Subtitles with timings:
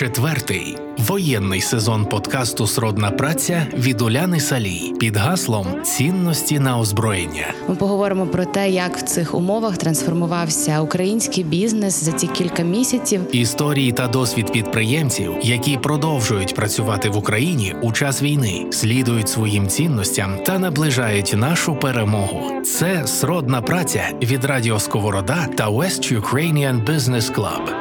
[0.00, 7.54] Четвертий воєнний сезон подкасту Сродна праця від Уляни Салій під гаслом цінності на озброєння.
[7.68, 13.36] Ми поговоримо про те, як в цих умовах трансформувався український бізнес за ці кілька місяців.
[13.36, 20.38] Історії та досвід підприємців, які продовжують працювати в Україні у час війни, слідують своїм цінностям
[20.46, 22.62] та наближають нашу перемогу.
[22.62, 27.79] Це сродна праця від Радіо Сковорода та West Ukrainian Business Club.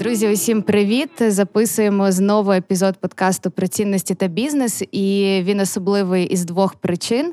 [0.00, 1.10] Друзі, усім привіт!
[1.18, 7.32] Записуємо знову епізод подкасту про цінності та бізнес, і він особливий із двох причин.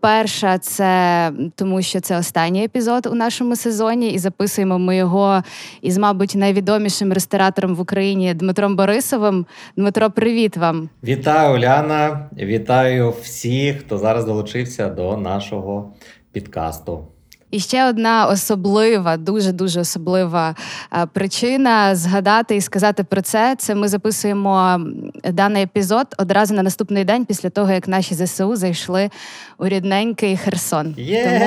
[0.00, 5.42] Перша, це тому, що це останній епізод у нашому сезоні, і записуємо ми його
[5.82, 9.46] із, мабуть, найвідомішим ресторатором в Україні Дмитром Борисовим.
[9.76, 10.88] Дмитро, привіт вам!
[11.04, 12.30] Вітаю, Уляна!
[12.38, 15.94] Вітаю всіх, хто зараз долучився до нашого
[16.32, 17.04] підкасту.
[17.50, 20.54] І ще одна особлива, дуже дуже особлива
[20.92, 23.54] е, причина згадати і сказати про це.
[23.58, 24.80] Це ми записуємо
[25.24, 29.10] даний епізод одразу на наступний день після того, як наші ЗСУ зайшли
[29.58, 30.94] у рідненький Херсон.
[30.96, 31.42] Є!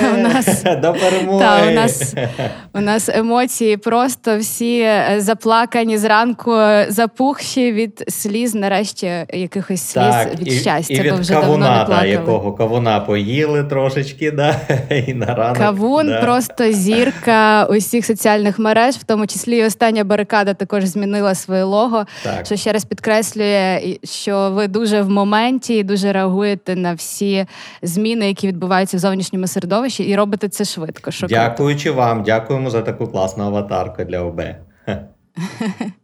[0.00, 1.44] Тому у нас до перемоги!
[1.44, 2.14] Та, у нас
[2.74, 6.56] у нас емоції просто всі е, заплакані зранку,
[6.88, 10.94] запухші від сліз, нарешті якихось сліз так, від і, щастя.
[10.94, 12.08] І від бо вже кавуна, давно не плакали.
[12.08, 14.56] якого кавуна поїли трошечки, да,
[15.06, 15.58] і на ранок.
[15.58, 16.20] Кавун да.
[16.20, 22.06] просто зірка усіх соціальних мереж, в тому числі і остання барикада також змінила своє лого.
[22.24, 22.46] Так.
[22.46, 27.46] Що ще раз підкреслює, що ви дуже в моменті і дуже реагуєте на всі
[27.82, 31.10] зміни, які відбуваються в зовнішньому середовищі, і робите це швидко.
[31.10, 34.42] Що Дякуючи вам, дякуємо за таку класну аватарку для ОБ.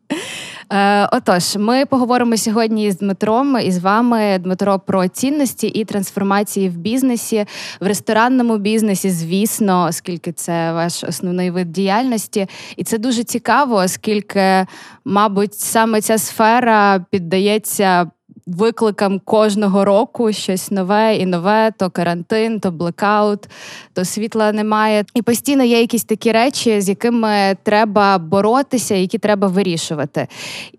[0.73, 6.69] Е, отож, ми поговоримо сьогодні з Дмитром і з вами, Дмитро, про цінності і трансформації
[6.69, 7.47] в бізнесі,
[7.81, 14.67] в ресторанному бізнесі, звісно, оскільки це ваш основний вид діяльності, і це дуже цікаво, оскільки,
[15.05, 18.11] мабуть, саме ця сфера піддається.
[18.47, 23.49] Викликам кожного року щось нове і нове, то карантин, то блекаут,
[23.93, 25.05] то світла немає.
[25.15, 30.29] І постійно є якісь такі речі, з якими треба боротися, які треба вирішувати.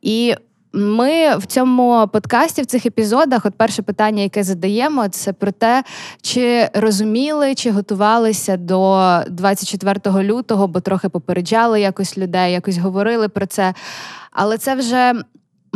[0.01, 0.35] І
[0.73, 5.83] ми в цьому подкасті, в цих епізодах, от перше питання, яке задаємо, це про те,
[6.21, 13.45] чи розуміли, чи готувалися до 24 лютого, бо трохи попереджали якось людей, якось говорили про
[13.45, 13.73] це.
[14.31, 15.13] Але це вже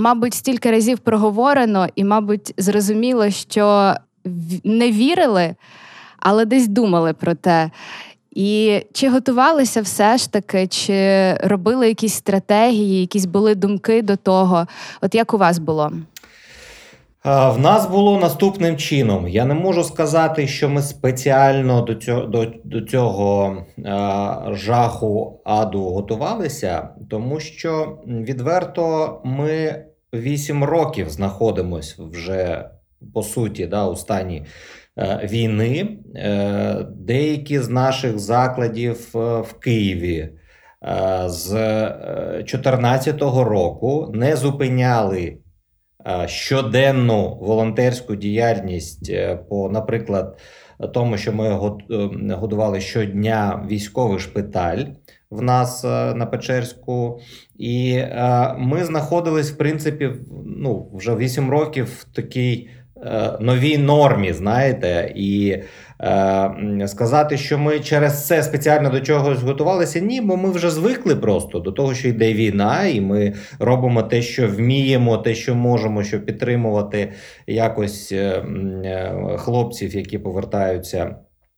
[0.02, 3.94] мабуть, стільки разів проговорено, і, мабуть, зрозуміло, що
[4.64, 5.56] не вірили,
[6.20, 7.72] але десь думали про те.
[8.32, 14.68] І чи готувалися все ж таки, чи робили якісь стратегії, якісь були думки до того?
[15.02, 15.92] От як у вас було?
[17.24, 19.28] В нас було наступним чином.
[19.28, 23.58] Я не можу сказати, що ми спеціально до цього до, до цього
[24.52, 32.70] жаху аду готувалися, тому що відверто ми 8 років знаходимося вже
[33.14, 34.46] по суті да, у стані
[34.98, 35.98] е, війни.
[36.16, 40.34] Е, деякі з наших закладів в Києві е,
[41.26, 45.38] з 2014 року не зупиняли
[46.26, 49.14] щоденну волонтерську діяльність
[49.50, 50.40] по, наприклад,
[50.94, 51.50] тому, що ми
[52.36, 54.84] годували щодня військовий шпиталь
[55.32, 55.84] в нас
[56.16, 57.20] на Печерську,
[57.58, 58.04] і
[58.58, 60.12] ми знаходились в принципі
[60.46, 62.70] ну, вже 8 років в такій
[63.40, 65.58] новій нормі, знаєте, і
[66.02, 71.16] е, сказати, що ми через це спеціально до чогось готувалися, ні, бо ми вже звикли
[71.16, 76.04] просто до того, що йде війна, і ми робимо те, що вміємо, те, що можемо,
[76.04, 77.12] щоб підтримувати
[77.48, 78.44] якось е,
[79.38, 81.16] хлопців, які повертаються.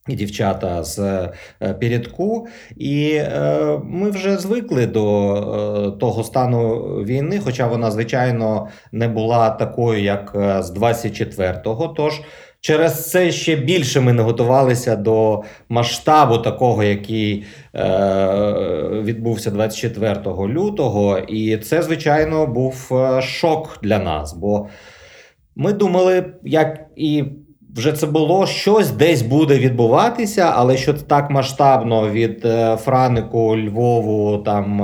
[0.08, 2.48] Дівчата з е, передку,
[2.78, 9.50] і е, ми вже звикли до е, того стану війни, хоча вона, звичайно, не була
[9.50, 11.88] такою, як з 24-го.
[11.88, 12.22] Тож
[12.62, 17.82] через це ще більше ми не готувалися до масштабу такого, який е,
[19.04, 21.20] відбувся 24 лютого.
[21.20, 22.92] І це, звичайно, був
[23.22, 24.34] шок для нас.
[24.34, 24.68] Бо
[25.56, 27.24] ми думали, як і
[27.76, 34.38] вже це було щось десь буде відбуватися, але що так масштабно від е, Франику, Львову,
[34.38, 34.84] там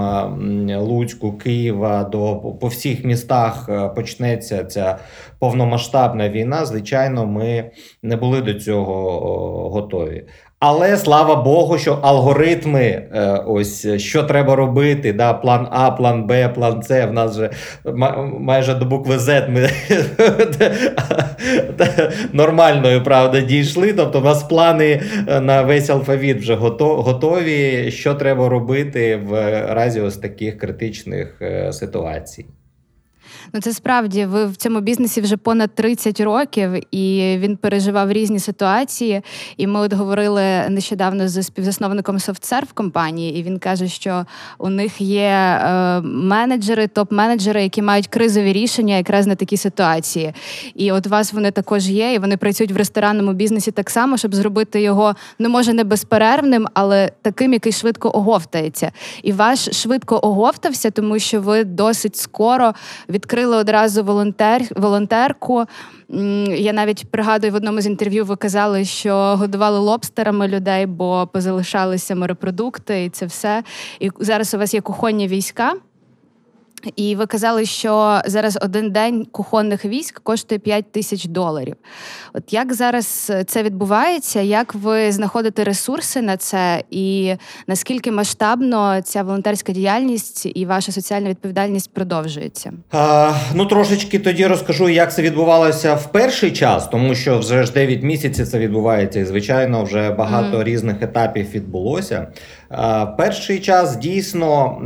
[0.70, 4.98] е, Луцьку, Києва до по всіх містах е, почнеться ця
[5.40, 6.66] повномасштабна війна.
[6.66, 7.72] Звичайно, ми
[8.04, 10.26] не були до цього готові.
[10.60, 16.50] Але слава Богу, що алгоритми, е, ось що треба робити, да, план А, план Б,
[16.50, 17.06] план С.
[17.06, 17.50] В нас вже
[18.40, 19.70] майже до букви Z ми
[22.34, 23.94] нормальною правда дійшли.
[23.94, 27.92] Тобто, у нас плани е, на весь алфавіт вже готові.
[27.92, 32.46] Що треба робити в разі ось таких критичних е, ситуацій.
[33.54, 38.40] Ну це справді ви в цьому бізнесі вже понад 30 років, і він переживав різні
[38.40, 39.22] ситуації.
[39.58, 44.26] І ми от говорили нещодавно з співзасновником SoftServe компанії, і він каже, що
[44.58, 50.34] у них є е, менеджери, топ-менеджери, які мають кризові рішення якраз на такі ситуації.
[50.76, 54.18] І от у вас вони також є, і вони працюють в ресторанному бізнесі так само,
[54.18, 58.92] щоб зробити його ну може не безперервним, але таким, який швидко оговтається.
[59.24, 62.74] І ваш швидко оговтався, тому що ви досить скоро
[63.10, 65.66] відкрили відкрили одразу волонтер, волонтерку.
[66.50, 72.16] Я навіть пригадую в одному з інтерв'ю, ви казали, що годували лобстерами людей, бо позалишалися
[72.16, 73.64] морепродукти і це все.
[74.00, 75.74] І зараз у вас є кухонні війська.
[76.96, 81.76] І ви казали, що зараз один день кухонних військ коштує 5 тисяч доларів.
[82.34, 84.42] От як зараз це відбувається?
[84.42, 87.36] Як ви знаходите ресурси на це, і
[87.68, 92.74] наскільки масштабно ця волонтерська діяльність і ваша соціальна відповідальність продовжується?
[92.92, 97.74] А, Ну трошечки тоді розкажу, як це відбувалося в перший час, тому що вже ж
[97.74, 100.64] 9 місяців це відбувається, і звичайно, вже багато mm.
[100.64, 102.28] різних етапів відбулося.
[102.70, 104.78] А, Перший час дійсно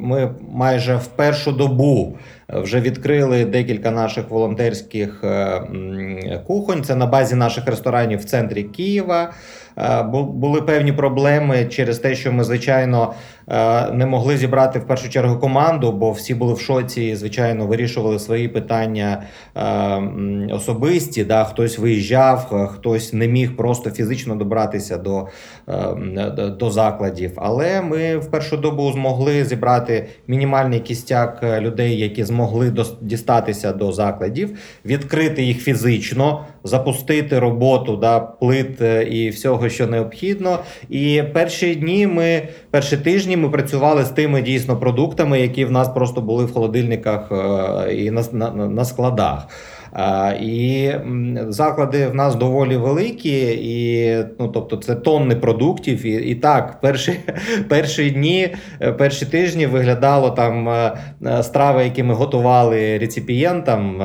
[0.00, 2.16] ми майже в першу добу
[2.48, 5.60] вже відкрили декілька наших волонтерських е,
[6.46, 6.84] кухонь.
[6.84, 9.32] Це на базі наших ресторанів в центрі Києва.
[9.78, 13.41] Е, були певні проблеми через те, що ми, звичайно, е,
[13.92, 18.18] не могли зібрати в першу чергу команду, бо всі були в шоці, і, звичайно, вирішували
[18.18, 19.22] свої питання
[20.50, 21.24] особисті.
[21.24, 21.44] Да?
[21.44, 25.26] Хтось виїжджав, хтось не міг просто фізично добратися до,
[26.58, 27.32] до закладів.
[27.36, 34.58] Але ми в першу добу змогли зібрати мінімальний кістяк людей, які змогли дістатися до закладів,
[34.84, 40.58] відкрити їх фізично, запустити роботу да, плит е, і всього, що необхідно.
[40.88, 45.88] І перші дні ми перші тижні ми працювали з тими дійсно продуктами, які в нас
[45.88, 49.46] просто були в холодильниках е, і на, на, на складах.
[50.40, 50.90] І
[51.48, 56.06] заклади в нас доволі великі, і ну тобто це тонни продуктів.
[56.06, 57.20] І і так, перші
[57.68, 60.92] перші дні, е, перші тижні виглядало там е,
[61.26, 64.02] е, страви, які ми готували реципієнтам,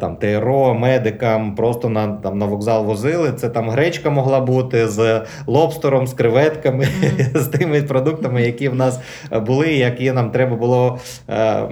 [0.00, 3.32] там ТРО, медикам, просто на там на вокзал возили.
[3.32, 7.38] Це там гречка могла бути з лобстером, з креветками, mm-hmm.
[7.38, 9.00] з тими продуктами, які в нас
[9.32, 10.98] були, які нам треба було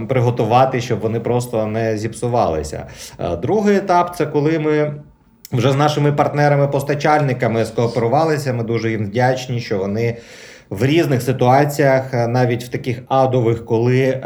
[0.09, 2.87] приготувати, щоб вони просто не зіпсувалися.
[3.19, 4.95] Е, другий етап це коли ми.
[5.53, 8.53] Вже з нашими партнерами-постачальниками скооперувалися.
[8.53, 10.17] Ми дуже їм вдячні, що вони
[10.71, 14.21] в різних ситуаціях, е, навіть в таких адових, коли е,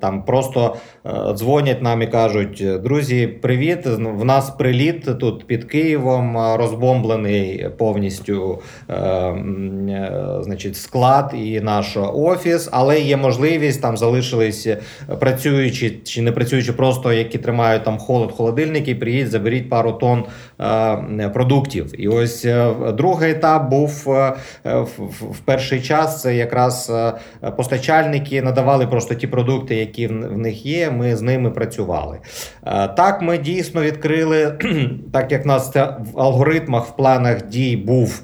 [0.00, 0.76] там просто
[1.06, 3.86] е, дзвонять нам і кажуть: друзі, привіт!
[3.86, 8.62] В нас приліт тут під Києвом, розбомблений повністю
[10.40, 14.68] значить, склад і наш офіс, але є можливість там залишились
[15.20, 18.94] працюючи чи не працюючи, просто які тримають там холод, холодильники.
[18.94, 20.24] Приїдь, заберіть пару тонн
[21.32, 22.00] продуктів.
[22.00, 22.46] І ось
[22.94, 24.04] другий етап був
[25.08, 30.90] в перший перший час якраз е, постачальники надавали просто ті продукти, які в них є.
[30.90, 32.18] Ми з ними працювали.
[32.66, 34.58] Е, так, ми дійсно відкрили,
[35.12, 38.22] так як в нас це в алгоритмах в планах дій був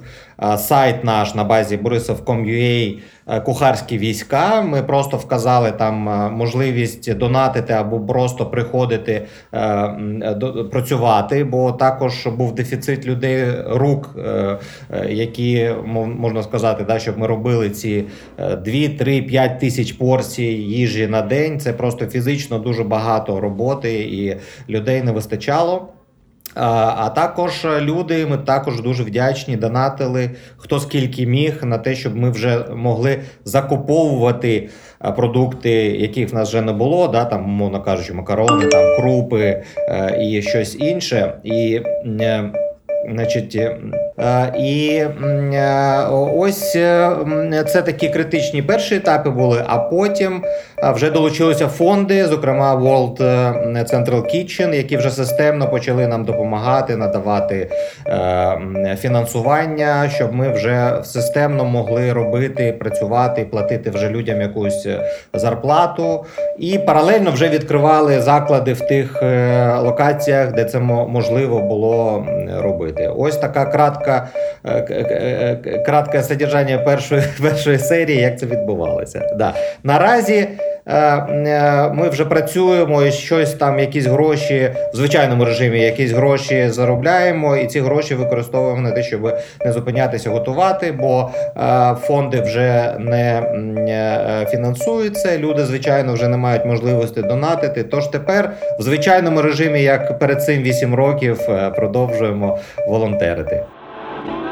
[0.58, 4.62] сайт наш на базі Борисов.com.ua Е, кухарські війська.
[4.62, 12.55] Ми просто вказали там е, можливість донатити або просто приходити е, працювати, бо також був
[12.55, 14.17] дефіцит людей рук,
[15.08, 15.70] які
[16.19, 18.05] можна сказати, да, щоб ми робили ці
[18.39, 18.56] 2,
[18.98, 21.60] 3, 5 тисяч порцій їжі на день.
[21.60, 24.36] Це просто фізично дуже багато роботи і
[24.72, 25.94] людей не вистачало.
[26.55, 32.31] А також люди, ми також дуже вдячні, донатили хто скільки міг на те, щоб ми
[32.31, 34.69] вже могли закуповувати
[35.17, 37.08] продукти, яких в нас вже не було.
[37.08, 41.34] Да, там, мовно кажучи, макарони, там крупи е, і щось інше.
[41.44, 41.81] І
[42.20, 42.51] е,
[43.13, 45.03] Значить, е, і
[45.55, 46.06] е,
[46.37, 49.65] ось е, це такі критичні перші етапи були.
[49.67, 50.43] А потім
[50.93, 53.17] вже долучилися фонди, зокрема World
[53.94, 57.70] Central Kitchen, які вже системно почали нам допомагати надавати
[58.98, 64.88] фінансування, щоб ми вже системно могли робити, працювати, платити вже людям якусь
[65.34, 66.24] зарплату.
[66.58, 69.22] І паралельно вже відкривали заклади в тих
[69.82, 72.26] локаціях, де це можливо було
[72.62, 73.10] робити.
[73.17, 74.29] Ось така кратка,
[74.64, 79.31] е, е, е, кратке содержання першої, першої серії, як це відбувалося.
[79.36, 79.55] Да.
[79.82, 80.73] Наразі е, е,
[81.93, 87.67] ми вже працюємо і щось там, якісь гроші в звичайному режимі, якісь гроші заробляємо, і
[87.67, 93.43] ці гроші використовуємо на те, щоб не зупинятися готувати, бо е, фонди вже не
[93.88, 95.38] е, фінансуються.
[95.38, 97.84] Люди, звичайно, вже не мають можливості донатити.
[97.84, 103.64] Тож тепер в звичайному режимі, як перед цим 8 років, е, продовжуємо волонтерити.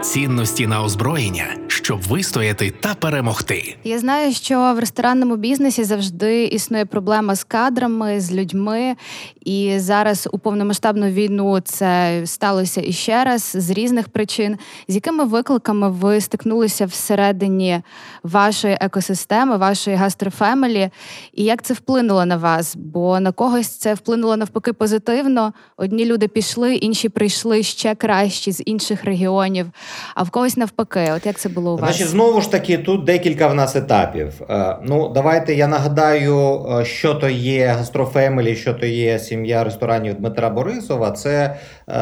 [0.03, 3.77] Цінності на озброєння, щоб вистояти та перемогти.
[3.85, 8.97] Я знаю, що в ресторанному бізнесі завжди існує проблема з кадрами, з людьми.
[9.45, 14.59] І зараз у повномасштабну війну це сталося іще раз з різних причин.
[14.89, 17.83] З якими викликами ви стикнулися всередині
[18.23, 20.91] вашої екосистеми, вашої гастрофемелі,
[21.33, 22.77] і як це вплинуло на вас?
[22.77, 25.53] Бо на когось це вплинуло навпаки позитивно.
[25.77, 29.67] Одні люди пішли, інші прийшли ще кращі з інших регіонів.
[30.15, 31.91] А в когось навпаки, от як це було у вас?
[31.91, 34.33] Значить, знову ж таки, тут декілька в нас етапів.
[34.51, 40.15] Е, Ну, давайте я нагадаю, е, що то є гастрофемелі, що то є сім'я ресторанів
[40.15, 41.11] Дмитра Борисова.
[41.11, 41.57] Це
[41.89, 41.97] е,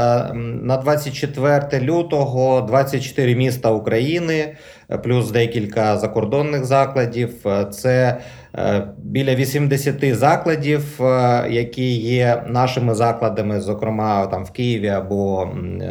[0.62, 4.56] на 24 лютого 24 міста України,
[5.02, 7.34] плюс декілька закордонних закладів.
[7.70, 8.18] Це
[8.98, 15.48] біля 80 закладів, е, які є нашими закладами, зокрема там в Києві або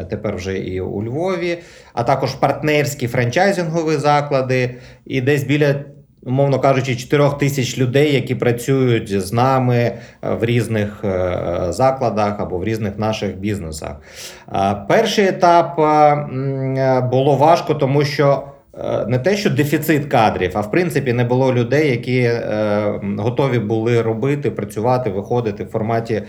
[0.10, 1.58] тепер вже і у Львові,
[1.94, 4.75] а також партнерські франчайзингові заклади,
[5.06, 5.75] і десь біля.
[6.24, 12.58] Умовно кажучи, 4 тисяч людей, які працюють з нами е, в різних е, закладах або
[12.58, 13.96] в різних наших бізнесах.
[14.54, 18.59] Е, Перший етап е, е, було важко, тому що е,
[19.07, 24.01] не те, що дефіцит кадрів, а в принципі не було людей, які е, готові були
[24.01, 26.25] робити, працювати, виходити в форматі е,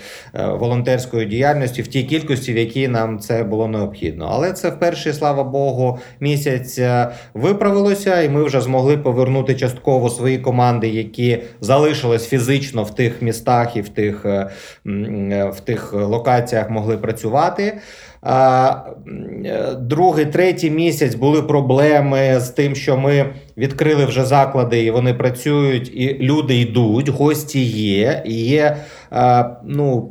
[0.47, 4.29] волонтерської діяльності в тій кількості, в якій нам це було необхідно.
[4.33, 10.11] Але це в перший, слава Богу, місяць е, виправилося, і ми вже змогли повернути частково
[10.11, 14.51] свої команди, які залишились фізично в тих містах і в тих, е,
[14.87, 17.79] е, в тих локаціях могли працювати.
[18.27, 25.15] Е, Другий, третій місяць були проблеми з тим, що ми відкрили вже заклади, і вони
[25.15, 28.23] працюють, і люди йдуть, гості є.
[28.27, 28.77] Є
[29.13, 30.11] е, ну,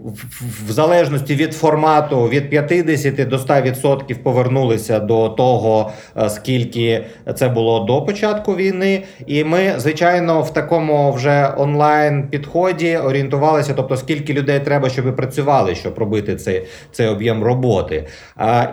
[0.67, 7.79] в, залежності від формату від 50 до 100% повернулися до того, е, скільки це було
[7.79, 9.03] до початку війни.
[9.27, 15.75] І ми, звичайно, в такому вже онлайн підході орієнтувалися, тобто скільки людей треба, щоб працювали,
[15.75, 18.07] щоб робити цей, цей об'єм роботи.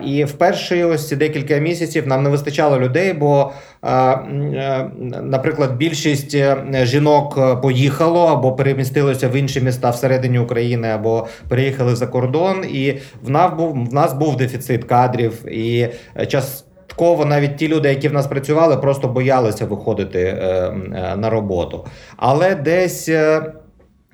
[0.05, 3.51] І в перші ось ці декілька місяців нам не вистачало людей, бо,
[5.23, 11.95] наприклад, більшість е, жінок е, поїхало або перемістилося в інші міста всередині України, або переїхали
[11.95, 12.93] за кордон, і
[13.23, 16.63] в нас був в нас був дефіцит кадрів і е, час.
[16.97, 21.85] Частково навіть ті люди, які в нас працювали, просто боялися виходити е, е, на роботу.
[22.15, 23.41] Але десь е,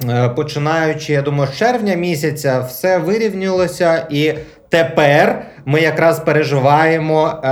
[0.10, 4.34] е, починаючи, я думаю, з червня місяця, все вирівнялося, і
[4.74, 7.48] тепер ми якраз переживаємо е,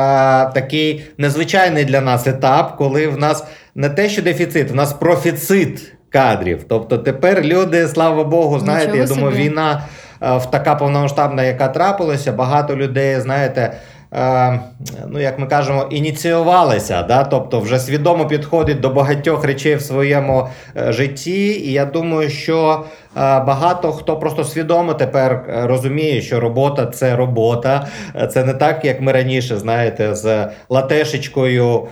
[0.54, 3.44] такий незвичайний для нас етап, коли в нас
[3.76, 6.66] не те, що дефіцит, в нас профіцит кадрів.
[6.70, 9.50] Тобто тепер люди, слава Богу, знаєте, Нічого я думаю, собі.
[9.50, 9.84] війна
[10.22, 13.74] е, в така повномасштабна, яка трапилася, багато людей, знаєте.
[14.14, 14.60] Е,
[15.08, 17.24] Ну, як ми кажемо, ініціювалися, да?
[17.24, 21.48] тобто вже свідомо підходить до багатьох речей в своєму е, житті.
[21.48, 27.88] І я думаю, що е, багато хто просто свідомо тепер розуміє, що робота це робота.
[28.32, 31.88] Це не так, як ми раніше, знаєте, з латешечкою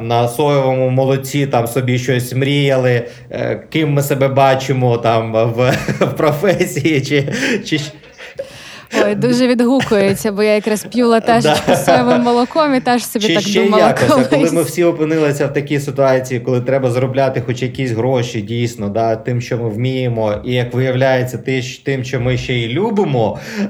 [0.00, 3.08] на соєвому молоці там собі щось мріяли,
[3.70, 5.72] ким ми себе бачимо там в
[6.16, 7.28] професії чи.
[7.64, 7.80] чи...
[9.04, 13.34] Ой, дуже відгукується, бо я якраз п'ю латешечку з соєвим молоком і теж собі Чи
[13.34, 14.26] так ще думала якось, колись.
[14.26, 18.88] а коли ми всі опинилися в такій ситуації, коли треба заробляти хоч якісь гроші, дійсно,
[18.88, 21.38] да, тим, що ми вміємо, і як виявляється,
[21.84, 23.68] тим, що ми ще й любимо, е,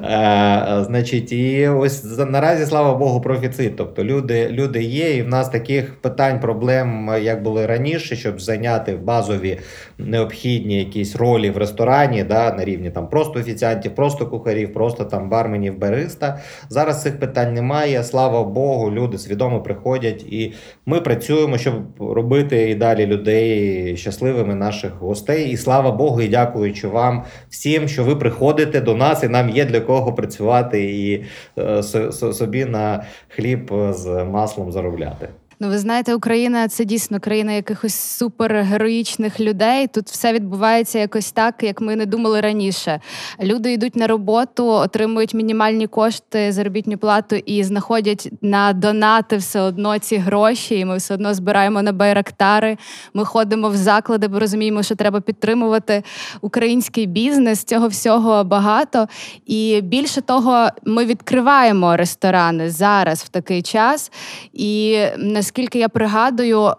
[0.80, 3.76] значить, і ось наразі, слава Богу, профіцит.
[3.76, 8.92] Тобто люди, люди є, і в нас таких питань, проблем, як були раніше, щоб зайняти
[8.92, 9.58] базові
[9.98, 15.28] необхідні якісь ролі в ресторані, да, на рівні там просто офіціантів, просто кухарів, просто там
[15.28, 16.38] барменів, бариста.
[16.68, 18.04] Зараз цих питань немає.
[18.04, 20.52] Слава Богу, люди свідомо приходять, і
[20.86, 25.50] ми працюємо, щоб робити і далі людей щасливими, наших гостей.
[25.50, 29.64] І слава Богу, і дякуючи вам всім, що ви приходите до нас, і нам є
[29.64, 31.24] для кого працювати і
[31.58, 35.28] е, со- со- собі на хліб з маслом заробляти.
[35.64, 39.86] Ну, ви знаєте, Україна це дійсно країна якихось супергероїчних людей.
[39.86, 43.00] Тут все відбувається якось так, як ми не думали раніше.
[43.42, 49.98] Люди йдуть на роботу, отримують мінімальні кошти, заробітну плату і знаходять на донати все одно
[49.98, 50.78] ці гроші.
[50.78, 52.76] І ми все одно збираємо на байрактари.
[53.14, 56.02] Ми ходимо в заклади, бо розуміємо, що треба підтримувати
[56.40, 57.64] український бізнес.
[57.64, 59.08] Цього всього багато.
[59.46, 64.12] І більше того, ми відкриваємо ресторани зараз в такий час.
[64.52, 66.72] І наскільки я пригадую.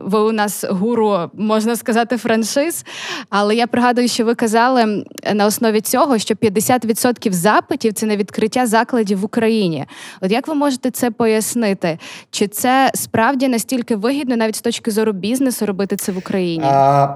[0.00, 2.84] Ви у нас гуру, можна сказати, франшиз.
[3.30, 5.04] Але я пригадую, що ви казали
[5.34, 9.84] на основі цього, що 50% запитів це на відкриття закладів в Україні.
[10.20, 11.98] От як ви можете це пояснити?
[12.30, 16.64] Чи це справді настільки вигідно, навіть з точки зору бізнесу, робити це в Україні?
[16.66, 17.08] А,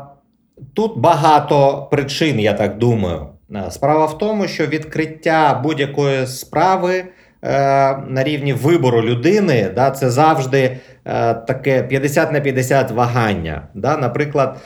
[0.74, 3.26] Тут багато причин, я так думаю.
[3.70, 7.04] Справа в тому, що відкриття будь-якої справи.
[7.42, 13.62] Е, на рівні вибору людини, да, це завжди е, таке 50 на 50 вагання.
[13.74, 13.96] Да?
[13.96, 14.58] Наприклад,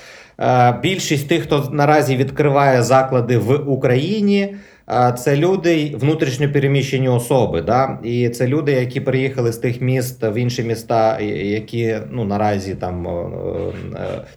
[0.82, 4.54] більшість тих, хто наразі відкриває заклади в Україні
[5.18, 7.62] це люди внутрішньопереміщені особи.
[7.62, 7.98] Да?
[8.02, 13.06] І це люди, які приїхали з тих міст в інші міста, які ну наразі там
[13.06, 13.22] е,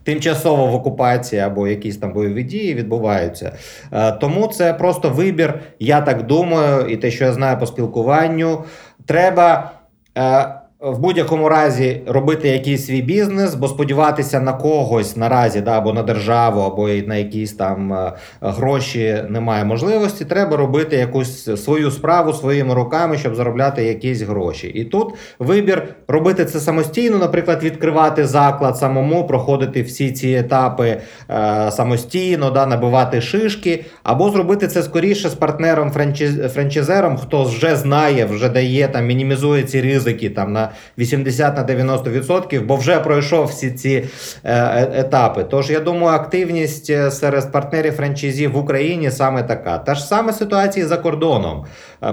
[0.03, 3.55] тимчасово в окупації або якісь там бойові дії відбуваються.
[3.91, 8.63] Е, тому це просто вибір, я так думаю, і те, що я знаю по спілкуванню,
[9.05, 9.71] треба.
[10.79, 16.03] В будь-якому разі робити якийсь свій бізнес, бо сподіватися на когось наразі, да, або на
[16.03, 20.25] державу, або на якісь там е, гроші немає можливості.
[20.25, 24.67] Треба робити якусь свою справу своїми руками, щоб заробляти якісь гроші.
[24.67, 30.97] І тут вибір робити це самостійно, наприклад, відкривати заклад самому, проходити всі ці етапи
[31.29, 35.91] е, самостійно, да, набивати шишки, або зробити це скоріше з партнером
[36.53, 40.65] франчизером, хто вже знає, вже дає там, мінімізує ці ризики там на
[40.97, 45.43] 80 на 90%, бо вже пройшов всі ці е, е, етапи.
[45.43, 49.77] Тож я думаю, активність е, серед партнерів франчайзів в Україні саме така.
[49.77, 51.65] Та ж саме ситуація за кордоном.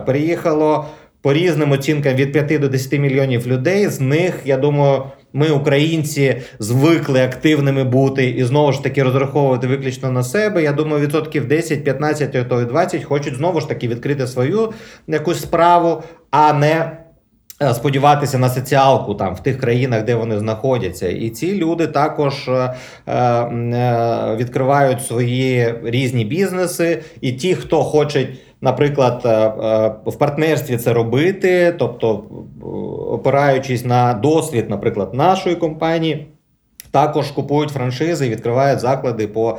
[0.07, 0.87] Переїхало
[1.23, 3.88] по різним оцінкам від 5 до 10 мільйонів людей.
[3.88, 5.02] З них я думаю.
[5.35, 10.62] Ми, українці, звикли активними бути і знову ж таки розраховувати виключно на себе.
[10.62, 14.73] Я думаю, відсотків 10, 15, то і 20 хочуть знову ж таки відкрити свою
[15.09, 17.01] якусь справу, а не
[17.75, 22.75] сподіватися на соціалку там в тих країнах, де вони знаходяться, і ці люди також е,
[23.09, 27.02] е, відкривають свої різні бізнеси.
[27.21, 28.28] І ті, хто хочуть,
[28.60, 29.21] наприклад,
[30.06, 32.25] в партнерстві це робити, тобто
[33.10, 36.26] опираючись на досвід, наприклад, нашої компанії.
[36.91, 39.58] Також купують франшизи і відкривають заклади по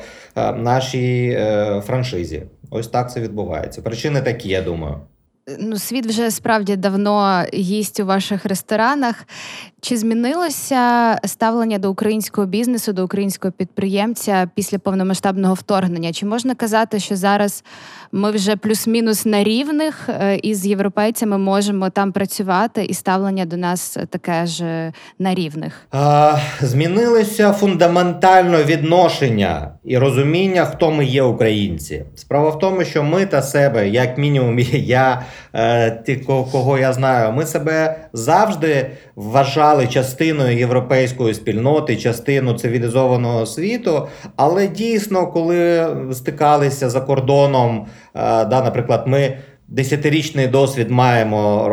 [0.55, 1.39] нашій
[1.85, 2.43] франшизі.
[2.71, 3.81] Ось так це відбувається.
[3.81, 4.95] Причини такі, я думаю.
[5.59, 9.15] Ну, світ вже справді давно їсть у ваших ресторанах.
[9.81, 16.13] Чи змінилося ставлення до українського бізнесу, до українського підприємця після повномасштабного вторгнення?
[16.13, 17.63] Чи можна казати, що зараз
[18.11, 23.57] ми вже плюс-мінус на рівних е, і з європейцями можемо там працювати, і ставлення до
[23.57, 25.87] нас таке ж е, на рівних?
[25.91, 32.05] А, Змінилося фундаментально відношення і розуміння, хто ми є українці.
[32.15, 35.21] Справа в тому, що ми та себе, як мінімум, я
[36.05, 36.15] ті,
[36.51, 44.07] кого я знаю, ми себе завжди вважали частиною європейської спільноти, частину цивілізованого світу.
[44.35, 49.37] Але дійсно, коли стикалися за кордоном, е, да, наприклад, ми.
[49.67, 51.69] Десятирічний досвід маємо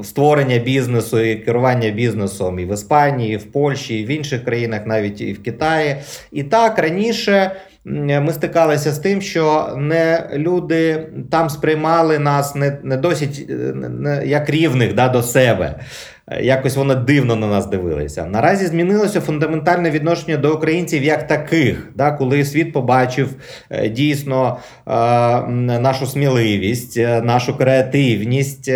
[0.00, 4.44] е, створення бізнесу і керування бізнесом і в Іспанії, і в Польщі, і в інших
[4.44, 5.96] країнах, навіть і в Китаї.
[6.32, 7.52] І так раніше
[7.84, 14.26] ми стикалися з тим, що не люди там сприймали нас не не досить е, не,
[14.26, 15.74] як рівних да, до себе.
[16.40, 18.24] Якось вони дивно на нас дивилися.
[18.24, 23.28] Наразі змінилося фундаментальне відношення до українців як таких, да, коли світ побачив
[23.70, 24.90] е, дійсно е,
[25.78, 28.70] нашу сміливість, нашу креативність,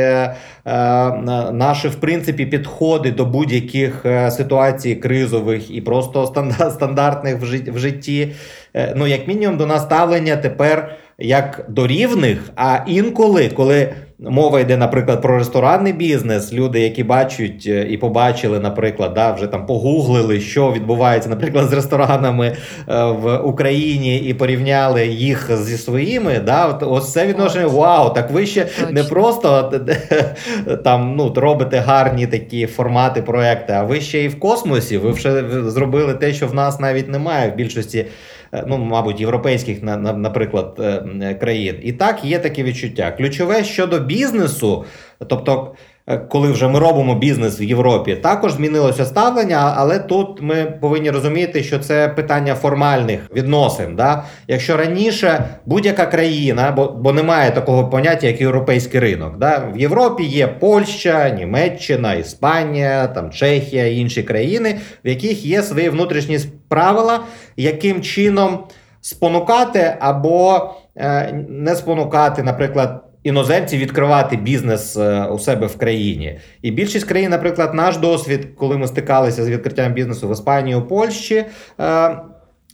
[1.53, 6.27] наші в принципі підходи до будь-яких ситуацій кризових і просто
[6.71, 7.37] стандартних
[7.73, 8.33] в житті.
[8.75, 13.95] Е, ну, як мінімум, до нас ставлення тепер як до рівних, а інколи, коли
[14.31, 19.47] мова йде, наприклад, про ресторанний бізнес, люди, які бачать е, і побачили, наприклад, да, вже
[19.47, 26.39] там погуглили, що відбувається, наприклад, з ресторанами е, в Україні, і порівняли їх зі своїми,
[26.39, 27.67] да, от, ось це відношення.
[27.67, 28.91] Вау, так ви ще Точно.
[28.91, 29.83] не просто
[30.85, 34.99] там ну, робите гарні такі формати проекти, а ви ще і в космосі.
[34.99, 38.07] Ви вже зробили те, що в нас навіть немає в більшості.
[38.55, 41.77] Е, ну, мабуть, європейських, наприклад, е, країн.
[41.83, 43.11] І так є таке відчуття.
[43.11, 44.85] Ключове щодо бізнесу,
[45.27, 45.91] тобто е,
[46.29, 51.62] коли вже ми робимо бізнес в Європі, також змінилося ставлення, але тут ми повинні розуміти,
[51.62, 53.97] що це питання формальних відносин.
[53.97, 54.25] Да?
[54.49, 59.38] Якщо раніше будь-яка країна, бо бо немає такого поняття, як європейський ринок.
[59.38, 59.71] Да?
[59.75, 65.88] В Європі є Польща, Німеччина, Іспанія, там Чехія і інші країни, в яких є свої
[65.88, 66.38] внутрішні
[66.69, 67.21] правила,
[67.57, 68.59] яким чином
[69.01, 73.05] спонукати або е, не спонукати, наприклад.
[73.25, 78.79] Іноземці відкривати бізнес е, у себе в країні, і більшість країн, наприклад, наш досвід, коли
[78.79, 81.45] ми стикалися з відкриттям бізнесу в Іспанії у Польщі.
[81.81, 82.17] Е,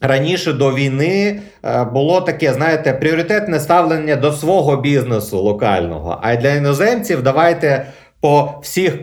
[0.01, 1.41] раніше до війни
[1.93, 6.19] було таке, знаєте, пріоритетне ставлення до свого бізнесу локального.
[6.23, 7.87] А для іноземців давайте
[8.21, 8.99] по всіх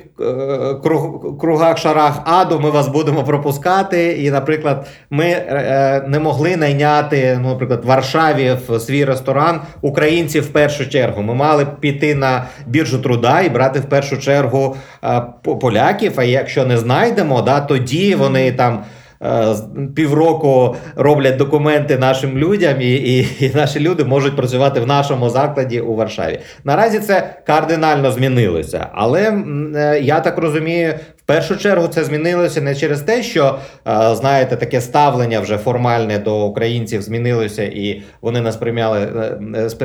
[0.84, 4.12] круг кругах шарах аду ми вас будемо пропускати.
[4.12, 10.44] І, наприклад, ми е, не могли найняти, ну, наприклад, в Варшаві в свій ресторан українців
[10.44, 11.22] в першу чергу.
[11.22, 15.22] Ми мали піти на біржу труда і брати в першу чергу е,
[15.62, 16.14] поляків.
[16.16, 18.84] А якщо не знайдемо, да, тоді вони там.
[19.26, 19.56] Е,
[19.96, 25.80] півроку роблять документи нашим людям, і, і, і наші люди можуть працювати в нашому закладі
[25.80, 26.40] у Варшаві.
[26.64, 29.44] Наразі це кардинально змінилося, але
[29.76, 30.94] е, я так розумію.
[31.18, 36.20] В першу чергу це змінилося не через те, що е, знаєте, таке ставлення вже формальне
[36.20, 39.08] до українців змінилося, і вони нас прийняли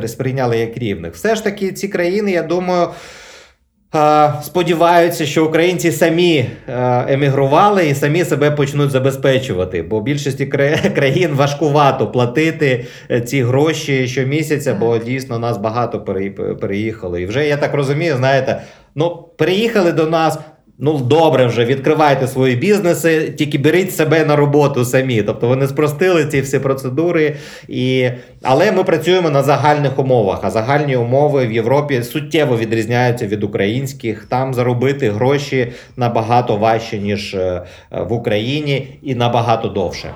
[0.06, 1.14] сприйняли як рівних.
[1.14, 2.88] Все ж таки, ці країни, я думаю.
[4.42, 10.46] Сподіваються, що українці самі е, емігрували і самі себе почнуть забезпечувати, бо більшості
[10.94, 16.00] країн важкувато платити е, ці гроші щомісяця, бо дійсно нас багато
[16.60, 17.18] переїхало.
[17.18, 18.62] І вже я так розумію, знаєте,
[18.94, 20.38] ну переїхали до нас.
[20.82, 25.22] Ну, добре, вже відкривайте свої бізнеси, тільки беріть себе на роботу самі.
[25.22, 27.36] Тобто вони спростили ці всі процедури,
[27.68, 28.10] і...
[28.42, 30.38] але ми працюємо на загальних умовах.
[30.42, 34.24] А загальні умови в Європі суттєво відрізняються від українських.
[34.24, 40.14] Там заробити гроші набагато важче, ніж е, в Україні, і набагато довше.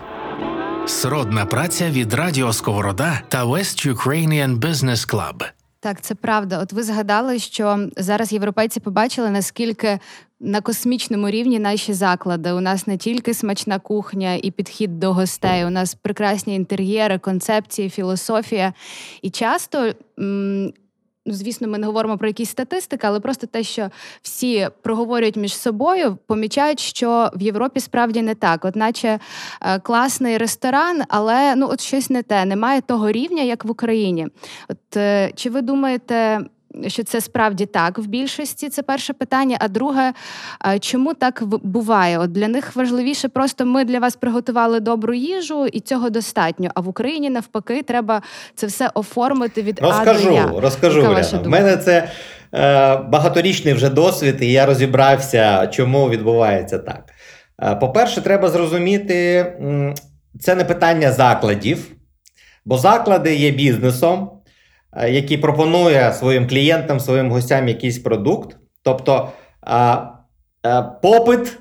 [0.86, 5.44] Сродна праця від Радіо Сковорода та West Ukrainian Business Club.
[5.84, 6.58] Так, це правда.
[6.58, 9.98] От ви згадали, що зараз європейці побачили, наскільки
[10.44, 12.52] на космічному рівні наші заклади.
[12.52, 17.90] У нас не тільки смачна кухня і підхід до гостей, у нас прекрасні інтер'єри, концепції,
[17.90, 18.72] філософія.
[19.22, 19.92] І часто
[21.26, 23.90] ну, звісно, ми не говоримо про якісь статистики, але просто те, що
[24.22, 28.64] всі проговорюють між собою, помічають, що в Європі справді не так.
[28.64, 29.18] От наче
[29.62, 34.28] е, класний ресторан, але ну от щось не те, немає того рівня, як в Україні.
[34.68, 36.40] От е, чи ви думаєте,
[36.86, 38.68] що це справді так в більшості.
[38.68, 39.56] Це перше питання.
[39.60, 40.12] А друге,
[40.80, 42.18] чому так буває?
[42.18, 46.70] От Для них важливіше, просто ми для вас приготували добру їжу, і цього достатньо.
[46.74, 48.22] А в Україні навпаки треба
[48.54, 50.60] це все оформити від розкажу, А до Я.
[50.60, 52.08] Розкажу, Яка В мене це
[52.54, 57.04] е, багаторічний вже досвід, і я розібрався, чому відбувається так.
[57.62, 59.46] Е, по-перше, треба зрозуміти,
[60.40, 61.86] це не питання закладів,
[62.64, 64.30] бо заклади є бізнесом.
[64.96, 68.56] Е, який пропонує своїм клієнтам, своїм гостям якийсь продукт.
[68.82, 69.28] Тобто
[69.66, 69.76] е,
[70.66, 71.58] е, попит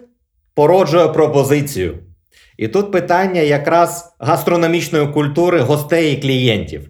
[0.55, 1.97] породжує пропозицію.
[2.57, 6.89] І тут питання якраз гастрономічної культури гостей і клієнтів.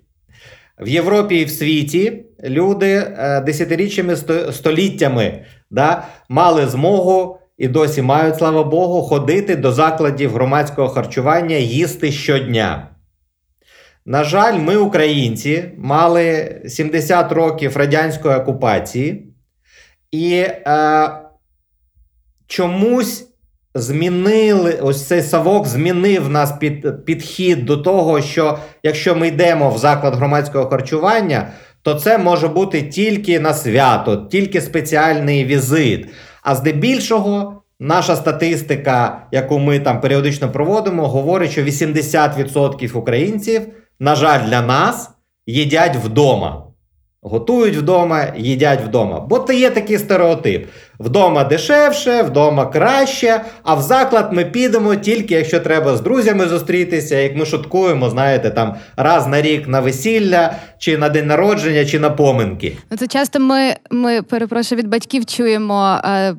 [0.80, 4.16] В Європі і в світі люди десятиріччями
[4.52, 12.12] століттями да, мали змогу і досі мають, слава Богу, ходити до закладів громадського харчування їсти
[12.12, 12.93] щодня.
[14.06, 19.28] На жаль, ми, українці, мали 70 років радянської окупації,
[20.12, 21.10] і е,
[22.48, 23.28] чомусь
[23.76, 29.78] змінили ось цей савок змінив нас під, підхід до того, що якщо ми йдемо в
[29.78, 36.08] заклад громадського харчування, то це може бути тільки на свято, тільки спеціальний візит.
[36.42, 37.60] А здебільшого.
[37.80, 43.62] Наша статистика, яку ми там періодично проводимо, говорить, що 80% українців
[44.04, 45.10] на жаль, для нас
[45.46, 46.64] їдять вдома.
[47.22, 49.20] Готують вдома, їдять вдома.
[49.20, 50.68] Бо це є такий стереотип.
[51.04, 57.16] Вдома дешевше, вдома краще, а в заклад ми підемо тільки, якщо треба з друзями зустрітися,
[57.16, 62.00] як ми шуткуємо, знаєте, там раз на рік на весілля, чи на день народження, чи
[62.00, 62.78] на поминки.
[62.92, 66.36] Ну, Це часто ми, ми перепрошую, від батьків чуємо е,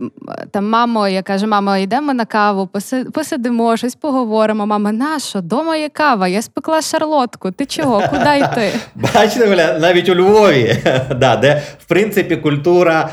[0.51, 2.69] там мамо, я каже, мама, йдемо на каву,
[3.13, 4.67] посидимо, щось поговоримо.
[4.67, 5.41] Мама, нащо?
[5.41, 7.51] Дома є кава, я спекла шарлотку.
[7.51, 8.03] Ти чого?
[8.11, 8.73] Куди йти?
[9.15, 10.77] Бачите, навіть у Львові,
[11.17, 13.11] да, де в принципі культура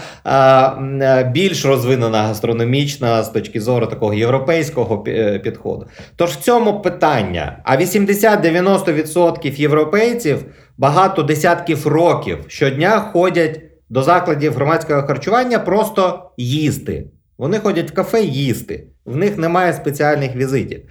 [1.42, 5.86] більш розвинена гастрономічна з точки зору такого європейського е, підходу.
[6.16, 10.46] Тож в цьому питання: а 80-90% європейців
[10.78, 17.06] багато десятків років щодня ходять до закладів громадського харчування просто їсти.
[17.38, 18.88] Вони ходять в кафе їсти.
[19.06, 20.82] В них немає спеціальних візитів.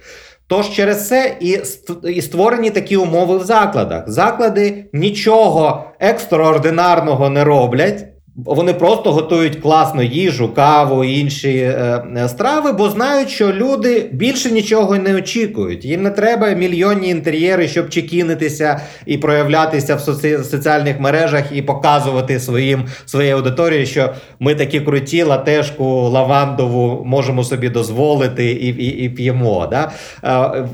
[0.47, 1.59] Тож через це і
[2.03, 4.09] і створені такі умови в закладах.
[4.09, 8.10] Заклади нічого екстраординарного не роблять.
[8.35, 14.51] Вони просто готують класну їжу, каву, інші е, е, страви, бо знають, що люди більше
[14.51, 15.85] нічого не очікують.
[15.85, 20.37] Їм не треба мільйонні інтер'єри, щоб чекінитися і проявлятися в соці...
[20.37, 27.69] соціальних мережах і показувати своїм своїй аудиторії, що ми такі круті, латешку лавандову можемо собі
[27.69, 29.67] дозволити і і, і п'ємо.
[29.71, 29.91] Да?
[30.23, 30.31] Е,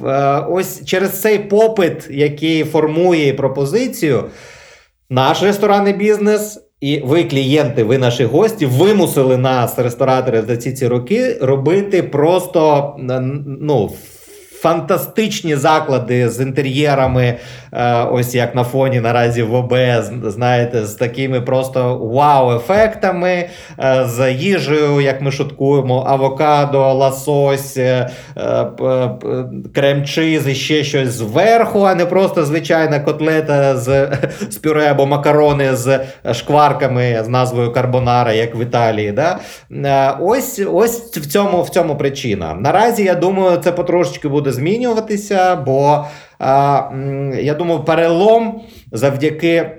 [0.10, 4.24] е, ось через цей попит, який формує пропозицію,
[5.10, 6.67] наш ресторанний бізнес.
[6.82, 12.94] І ви, клієнти, ви наші гості, вимусили нас, рестораторів, за ці ці роки робити просто
[13.62, 13.92] ну,
[14.62, 17.38] фантастичні заклади з інтер'єрами,
[17.74, 19.74] е, ось як на фоні наразі в ОБ,
[20.24, 28.10] знаєте, з такими просто вау-ефектами, е, з їжею, як ми шуткуємо, авокадо, ласось, е,
[29.74, 34.12] крем-чиз і ще щось зверху, а не просто звичайна котлета з,
[34.50, 36.00] з пюре або макарони з
[36.34, 39.12] шкварками з назвою карбонара, як в Італії.
[39.12, 39.40] Да?
[40.22, 42.54] Ось ось в цьому, в цьому причина.
[42.60, 46.06] Наразі, я думаю, це потрошечки буде буде змінюватися, бо
[47.42, 49.72] я думаю, перелом завдяки.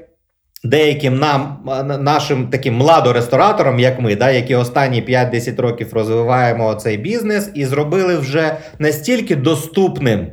[0.65, 1.59] Деяким нам,
[2.01, 8.17] нашим таким младорестораторам, як ми, да, які останні 5-10 років розвиваємо цей бізнес, і зробили
[8.17, 10.27] вже настільки доступним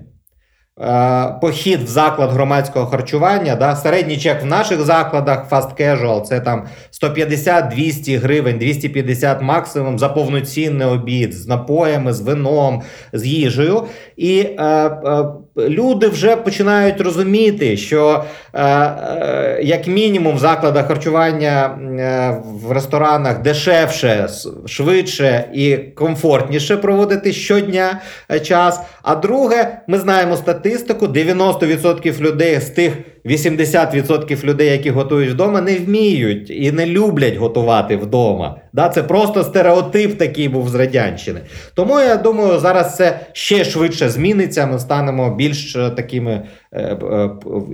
[1.41, 3.55] похід в заклад громадського харчування.
[3.55, 3.75] Да?
[3.75, 6.65] Середній чек в наших закладах fast casual це там
[7.03, 12.81] 150-200 гривень, 250 максимум за повноцінний обід з напоями, з вином,
[13.13, 13.83] з їжею.
[14.17, 15.25] І е, е,
[15.57, 23.41] люди вже починають розуміти, що е, е, як мінімум в закладах харчування е, в ресторанах
[23.41, 24.27] дешевше,
[24.65, 28.01] швидше і комфортніше проводити щодня
[28.43, 28.81] час.
[29.03, 32.93] А друге, ми знаємо статистику: 90% людей з тих.
[33.25, 38.57] 80% людей, які готують вдома, не вміють і не люблять готувати вдома.
[38.73, 41.39] Да, Це просто стереотип такий був з радянщини.
[41.73, 44.65] Тому я думаю, зараз це ще швидше зміниться.
[44.65, 46.41] Ми станемо більш е, такими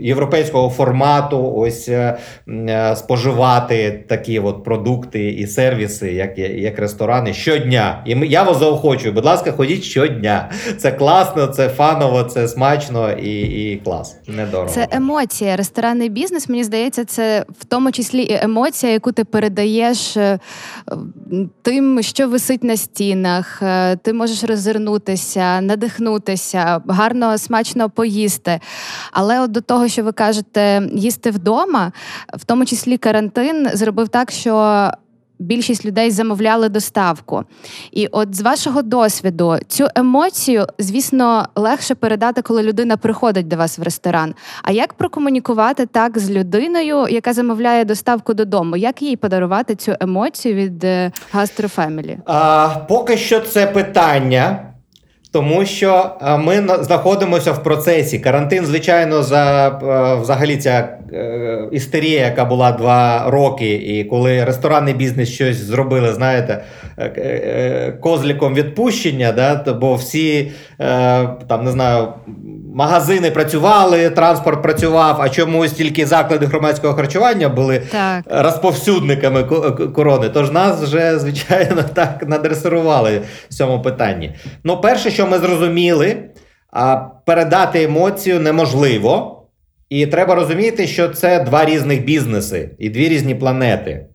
[0.01, 1.89] європейського формату, ось
[2.95, 8.03] споживати такі от продукти і сервіси, як як ресторани, щодня.
[8.05, 10.49] І я вас заохочую, будь ласка, ходіть щодня.
[10.77, 14.17] Це класно, це фаново, це смачно і і клас.
[14.27, 14.69] Недорого.
[14.69, 15.55] Це емоція.
[15.55, 20.39] Ресторанний бізнес, мені здається, це в тому числі і емоція, яку ти передаєш е,
[21.61, 23.61] тим, що висить на стінах.
[23.61, 28.59] Е, ти можеш роззирнутися, надихнутися, гарно, смачно поїсти.
[29.11, 31.91] Але от до того, що ви кажете, їсти вдома,
[32.33, 34.91] в тому числі карантин зробив так, що
[35.41, 37.43] більшість людей замовляли доставку.
[37.91, 43.79] І от з вашого досвіду цю емоцію, звісно, легше передати, коли людина приходить до вас
[43.79, 44.35] в ресторан.
[44.63, 48.77] А як прокомунікувати так з людиною, яка замовляє доставку додому?
[48.77, 50.85] Як їй подарувати цю емоцію від
[51.31, 52.17] гастрофемілі?
[52.87, 54.70] Поки що це питання.
[55.31, 58.19] Тому що е, ми знаходимося в процесі.
[58.19, 64.93] Карантин, звичайно, за е, взагалі ця е, істерія, яка була два роки, і коли ресторанний
[64.93, 66.63] бізнес щось зробили, знаєте,
[67.99, 70.51] козліком відпущення, да, бо всі
[71.47, 72.07] там не знаю
[72.73, 78.23] магазини працювали, транспорт працював, а чомусь тільки заклади громадського харчування були так.
[78.29, 79.43] розповсюдниками
[79.95, 80.29] корони.
[80.29, 84.35] Тож нас вже, звичайно, так надресирували в цьому питанні.
[84.63, 86.29] Ну, перше, що ми зрозуміли,
[87.25, 89.37] передати емоцію неможливо.
[89.89, 94.05] І треба розуміти, що це два різних бізнеси і дві різні планети.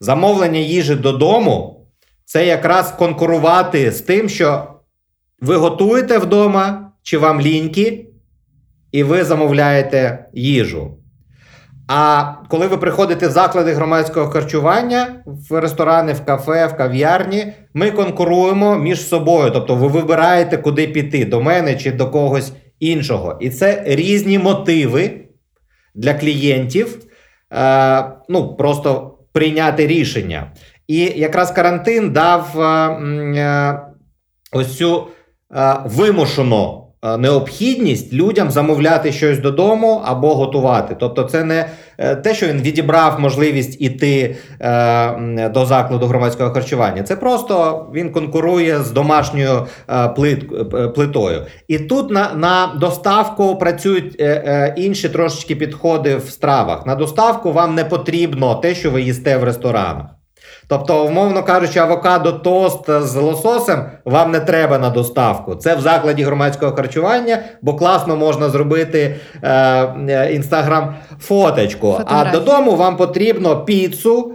[0.00, 1.86] Замовлення їжі додому
[2.24, 4.66] це якраз конкурувати з тим, що
[5.40, 8.06] ви готуєте вдома чи вам ліньки,
[8.92, 10.96] і ви замовляєте їжу.
[11.88, 15.06] А коли ви приходите в заклади громадського харчування,
[15.50, 19.50] в ресторани, в кафе, в кав'ярні, ми конкуруємо між собою.
[19.50, 23.38] Тобто ви вибираєте, куди піти, до мене чи до когось іншого.
[23.40, 25.10] І це різні мотиви
[25.94, 26.98] для клієнтів,
[27.52, 30.52] е, ну, просто прийняти рішення.
[30.88, 33.80] І якраз карантин дав е, е,
[34.52, 35.06] ось цю
[35.56, 36.83] е, вимушену е,
[37.18, 40.96] необхідність людям замовляти щось додому або готувати.
[41.00, 47.02] Тобто, це не е, те, що він відібрав можливість іти е, до закладу громадського харчування.
[47.02, 51.42] Це просто він конкурує з домашньою е, плит, е, плитою.
[51.68, 56.86] І тут на, на доставку працюють е, е, інші трошечки підходи в стравах.
[56.86, 60.06] На доставку вам не потрібно те, що ви їсте в ресторанах.
[60.66, 65.54] Тобто, умовно кажучи, авокадо тост з лососем вам не треба на доставку.
[65.54, 69.16] Це в закладі громадського харчування, бо класно можна зробити
[70.30, 72.00] інстаграм фоточку.
[72.06, 74.32] А додому вам потрібно піцу,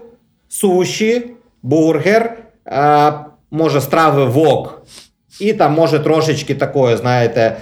[0.50, 1.32] суші,
[1.64, 2.38] бургер,
[2.68, 3.14] е,
[3.52, 4.82] може страви вок.
[5.40, 7.56] І там може трошечки такої, знаєте,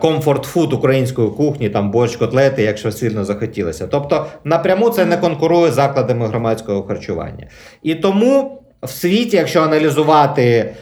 [0.00, 3.86] комфорт-фуд української кухні, там борщ, котлети, якщо сильно захотілося.
[3.86, 7.46] Тобто напряму це не конкурує з закладами громадського харчування.
[7.82, 10.74] І тому в світі, якщо аналізувати, е,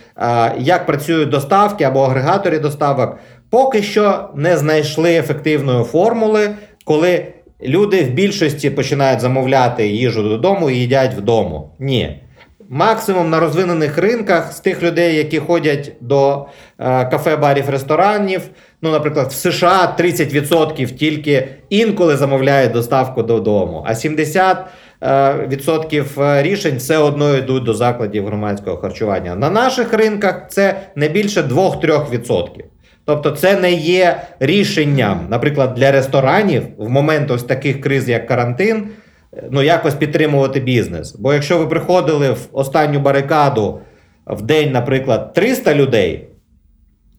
[0.59, 3.19] як працюють доставки або агрегаторі доставок,
[3.51, 6.51] поки що не знайшли ефективної формули,
[6.85, 7.27] коли
[7.63, 11.63] люди в більшості починають замовляти їжу додому і їдять вдома.
[11.79, 12.21] Ні.
[12.75, 16.47] Максимум на розвинених ринках з тих людей, які ходять до
[16.79, 18.43] е, кафе, барів, ресторанів.
[18.83, 24.57] Ну, наприклад, в США 30% тільки інколи замовляють доставку додому, а 70%
[25.03, 29.35] е, відсотків е, рішень все одно йдуть до закладів громадського харчування.
[29.35, 32.49] На наших ринках це не більше 2-3%.
[33.05, 38.89] Тобто, це не є рішенням, наприклад, для ресторанів в момент ось таких криз, як карантин,
[39.51, 41.17] ну якось підтримувати бізнес.
[41.17, 43.81] Бо якщо ви приходили в останню барикаду
[44.27, 46.29] в день, наприклад, 300 людей,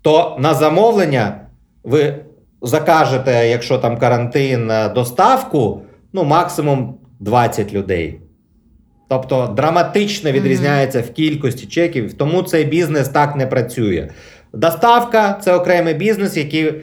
[0.02, 1.42] то на замовлення
[1.84, 2.16] ви
[2.62, 5.82] закажете, якщо там карантин, е, доставку,
[6.14, 8.20] ну максимум 20 людей.
[9.10, 14.10] Тобто драматично відрізняється в кількості чеків, тому цей бізнес так не працює.
[14.54, 16.74] Доставка це окремий бізнес, який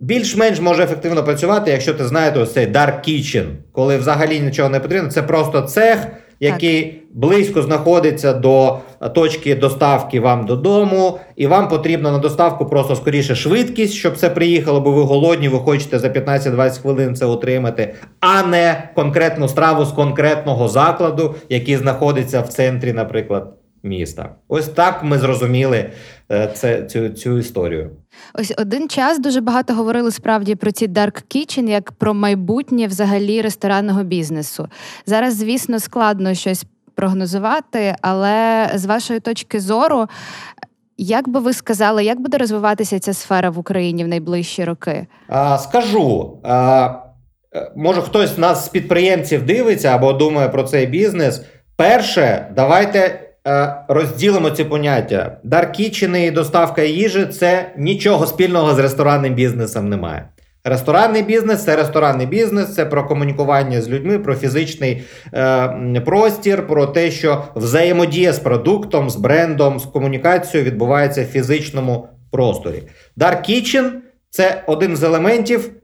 [0.00, 4.80] більш-менш може ефективно працювати, якщо ти знаєш ось цей dark kitchen, коли взагалі нічого не
[4.80, 5.10] потрібно.
[5.10, 6.06] Це просто цех,
[6.40, 8.78] який близько знаходиться до
[9.14, 14.80] точки доставки вам додому, і вам потрібно на доставку просто скоріше швидкість, щоб це приїхало,
[14.80, 19.92] бо ви голодні, ви хочете за 15-20 хвилин це отримати, а не конкретну страву з
[19.92, 24.34] конкретного закладу, який знаходиться в центрі, наприклад, міста.
[24.48, 25.90] Ось так ми зрозуміли
[26.32, 27.90] е, це, цю, цю історію.
[28.34, 33.42] Ось один час дуже багато говорили справді про ці dark kitchen, як про майбутнє взагалі
[33.42, 34.68] ресторанного бізнесу.
[35.06, 36.64] Зараз, звісно, складно щось
[36.94, 40.06] прогнозувати, але з вашої точки зору,
[40.96, 45.06] як би ви сказали, як буде розвиватися ця сфера в Україні в найближчі роки?
[45.28, 46.38] А, скажу.
[46.44, 46.90] А,
[47.76, 51.42] може, хтось з нас з підприємців дивиться або думає про цей бізнес.
[51.76, 53.29] Перше, давайте
[53.88, 55.36] розділимо ці поняття.
[55.44, 60.28] Даркічини і доставка їжі це нічого спільного з ресторанним бізнесом немає.
[60.64, 65.02] Ресторанний бізнес це ресторанний бізнес, це про комунікування з людьми, про фізичний
[65.34, 72.08] е, простір, про те, що взаємодія з продуктом, з брендом, з комунікацією відбувається в фізичному
[72.30, 72.82] просторі.
[73.16, 73.90] Dark Kitchen–
[74.30, 75.79] це один з елементів е,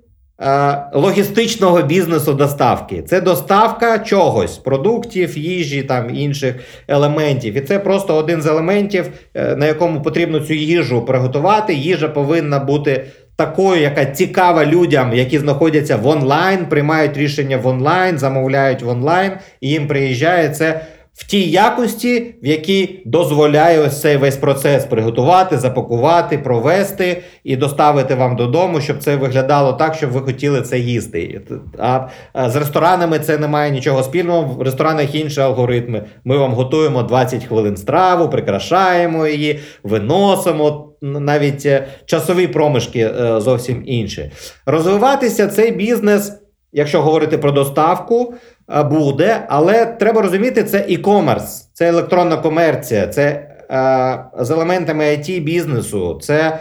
[0.92, 3.02] логістичного бізнесу доставки.
[3.02, 6.54] Це доставка чогось, продуктів, їжі, там інших
[6.88, 7.56] елементів.
[7.56, 11.74] І це просто один з елементів, е, на якому потрібно цю їжу приготувати.
[11.74, 13.04] Їжа повинна бути
[13.36, 19.32] такою, яка цікава людям, які знаходяться в онлайн, приймають рішення в онлайн, замовляють в онлайн,
[19.60, 20.80] і їм приїжджає це.
[21.16, 28.14] В тій якості, в якій дозволяє ось цей весь процес приготувати, запакувати, провести і доставити
[28.14, 31.40] вам додому, щоб це виглядало так, щоб ви хотіли це їсти.
[31.78, 32.08] А,
[32.48, 34.42] з ресторанами це не має нічого спільного.
[34.42, 36.04] В ресторанах інші алгоритми.
[36.24, 40.92] Ми вам готуємо 20 хвилин страву, прикрашаємо її, виносимо.
[41.02, 44.30] Навіть е, часові проміжки е, зовсім інші.
[44.66, 46.32] Розвиватися цей бізнес,
[46.72, 48.34] якщо говорити про доставку,
[48.68, 53.22] буде, але треба розуміти, це e-commerce, це електронна комерція, це
[53.70, 56.58] е, з елементами it бізнесу, це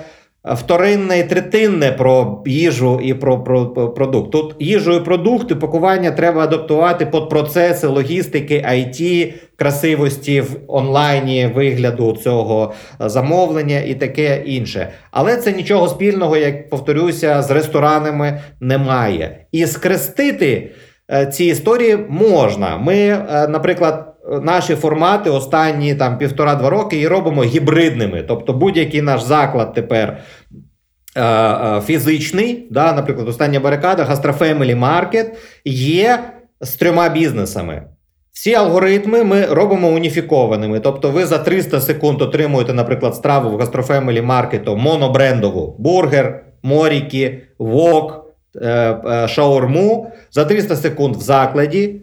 [0.54, 4.32] вторинне і третинне про їжу і про, про, про продукт.
[4.32, 12.18] Тут їжу і продукти, пакування треба адаптувати під процеси логістики, IT, красивості в онлайні вигляду
[12.24, 14.90] цього замовлення і таке інше.
[15.12, 19.46] Але це нічого спільного, як повторюся, з ресторанами немає.
[19.52, 20.72] І скрестити е,
[21.32, 22.78] ці історії можна.
[22.78, 24.12] Ми, е, наприклад.
[24.42, 28.24] Наші формати останні там півтора-два роки і робимо гібридними.
[28.28, 30.18] Тобто будь-який наш заклад тепер
[31.16, 36.20] е, е, фізичний, да, наприклад, остання барикада, Гастрофемілі Маркет є
[36.62, 37.84] з трьома бізнесами.
[38.36, 40.80] Всі алгоритми ми робимо уніфікованими.
[40.80, 48.12] Тобто, ви за 300 секунд отримуєте, наприклад, страву в Гастрофемілі Маркету монобрендову бургер, моріки, вок,
[48.12, 48.25] е, е,
[49.28, 51.96] шаурму за 300 секунд в закладі,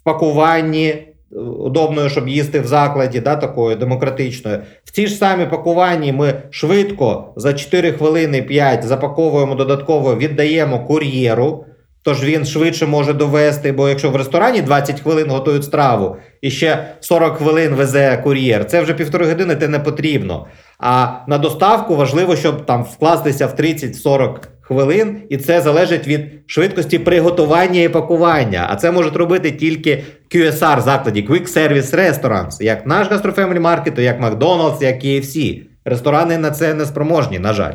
[0.00, 0.86] в пакуванні.
[0.88, 1.04] е,
[1.38, 4.58] Удобною, щоб їсти в закладі, да, такою демократичною.
[4.84, 11.64] В ті ж самі пакуванні ми швидко за 4 хвилини 5 запаковуємо додатково, віддаємо кур'єру.
[12.02, 16.84] Тож він швидше може довести, бо якщо в ресторані 20 хвилин готують страву і ще
[17.00, 20.46] 40 хвилин везе кур'єр, це вже півтори години те не потрібно.
[20.78, 26.98] А на доставку важливо, щоб там вкластися в 30-40 хвилин, і це залежить від швидкості
[26.98, 28.66] приготування і пакування.
[28.70, 30.04] А це можуть робити тільки
[30.34, 35.62] QSR закладі, Quick Service Restaurants, як наш Family Market, як McDonald's, як KFC.
[35.84, 37.72] Ресторани на це не спроможні, на жаль.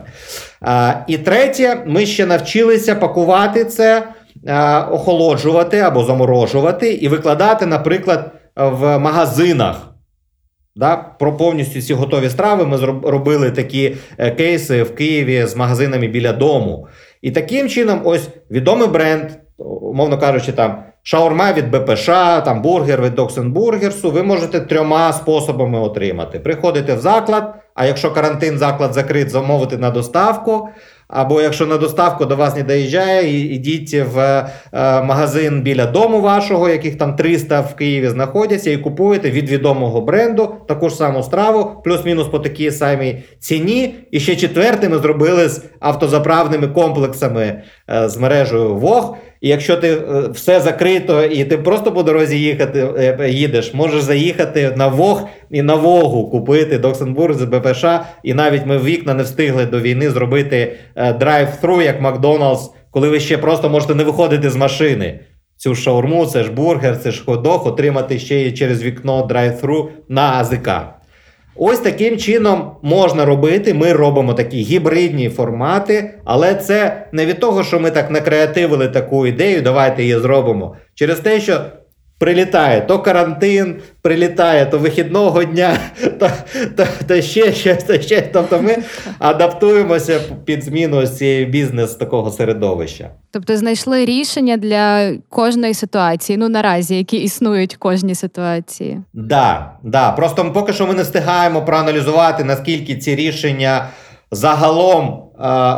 [0.61, 4.07] А, і третє, ми ще навчилися пакувати це,
[4.47, 9.90] а, охолоджувати або заморожувати і викладати, наприклад, в магазинах.
[10.75, 16.07] Да, про повністю всі готові страви ми робили такі е, кейси в Києві з магазинами
[16.07, 16.87] біля дому.
[17.21, 22.05] І таким чином, ось відомий бренд, умовно кажучи, там шаурма від БПШ,
[22.45, 26.39] там бургер від Доксенбургерсу, ви можете трьома способами отримати.
[26.39, 30.69] Приходите в заклад, а якщо карантин, заклад закрит, замовити на доставку.
[31.11, 36.69] Або якщо на доставку до вас не доїжджає, ідіть в е, магазин біля дому вашого,
[36.69, 41.81] яких там 300 в Києві знаходяться, і купуєте від відомого бренду таку ж саму страву,
[41.83, 43.95] плюс-мінус по такій самій ціні.
[44.11, 49.15] І ще четверте ми зробили з автозаправними комплексами е, з мережею ВОГ.
[49.41, 54.01] І якщо ти е, все закрито і ти просто по дорозі їхати е, їдеш, можеш
[54.01, 57.85] заїхати на ВОГ і на Вогу купити Доксенбург з БПШ.
[58.23, 63.19] І навіть ми вікна не встигли до війни зробити е, драйв-тру, як Макдоналдс, коли ви
[63.19, 65.19] ще просто можете не виходити з машини.
[65.57, 70.21] Цю шаурму, це ж бургер, це ж ходох, отримати ще й через вікно драйв-тру на
[70.21, 70.69] АЗК.
[71.55, 73.73] Ось таким чином можна робити.
[73.73, 79.27] Ми робимо такі гібридні формати, але це не від того, що ми так накреативили таку
[79.27, 80.75] ідею, давайте її зробимо.
[80.95, 81.61] Через те, що
[82.21, 85.77] прилітає то карантин, прилітає то вихідного дня,
[86.19, 86.29] то,
[86.77, 88.21] то, то ще щось, то ще.
[88.21, 88.77] Тобто ми
[89.19, 93.09] адаптуємося під зміну цієї бізнес такого середовища.
[93.31, 99.01] Тобто знайшли рішення для кожної ситуації, ну наразі, які існують в кожній ситуації.
[99.13, 100.11] Да, да.
[100.11, 103.87] Просто поки що ми не встигаємо проаналізувати, наскільки ці рішення
[104.31, 105.23] загалом,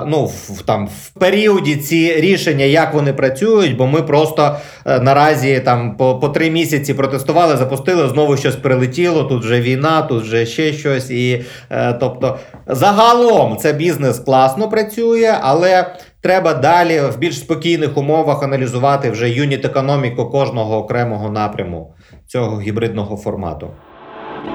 [0.07, 4.55] ну, в, там, в періоді ці рішення, як вони працюють, бо ми просто
[4.85, 10.01] е, наразі там по, по три місяці протестували, запустили, знову щось прилетіло, тут вже війна,
[10.01, 11.09] тут вже ще щось.
[11.09, 12.37] І, е, тобто,
[12.67, 19.65] загалом це бізнес класно працює, але треба далі в більш спокійних умовах аналізувати вже юніт
[19.65, 21.93] економіку кожного окремого напряму
[22.27, 23.67] цього гібридного формату.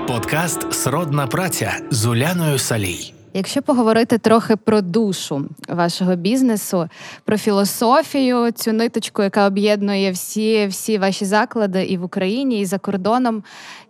[0.09, 3.18] Подкаст Сродна праця з Уляною Салій.
[3.35, 6.89] Якщо поговорити трохи про душу вашого бізнесу,
[7.25, 12.79] про філософію, цю ниточку, яка об'єднує всі, всі ваші заклади і в Україні, і за
[12.79, 13.43] кордоном,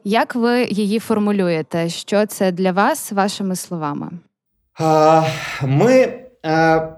[0.04, 1.88] як ви її формулюєте?
[1.88, 4.10] Що це для вас вашими словами?
[4.78, 5.22] А,
[5.62, 6.12] Ми
[6.46, 6.88] е,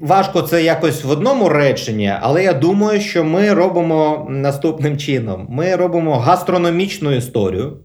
[0.00, 5.76] важко це якось в одному реченні, але я думаю, що ми робимо наступним чином: ми
[5.76, 7.76] робимо гастрономічну історію.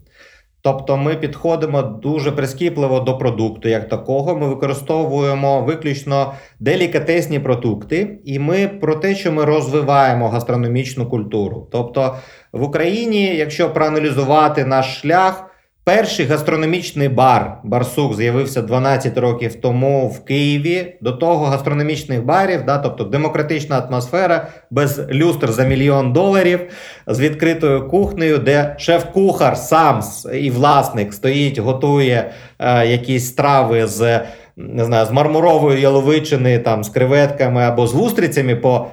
[0.64, 4.36] Тобто ми підходимо дуже прискіпливо до продукту як такого.
[4.36, 11.68] Ми використовуємо виключно делікатесні продукти, і ми про те, що ми розвиваємо гастрономічну культуру.
[11.72, 12.16] Тобто
[12.52, 15.51] в Україні, якщо проаналізувати наш шлях,
[15.84, 20.94] перший гастрономічний бар Барсук з'явився 12 років тому в Києві.
[21.00, 26.60] До того гастрономічних барів, да, тобто демократична атмосфера без люстр за мільйон доларів
[27.06, 30.00] з відкритою кухнею, де шеф-кухар сам
[30.34, 34.20] і власник стоїть, готує е, якісь страви з
[34.56, 38.86] не знаю, з мармурової яловичини, там з креветками або з вустрицями по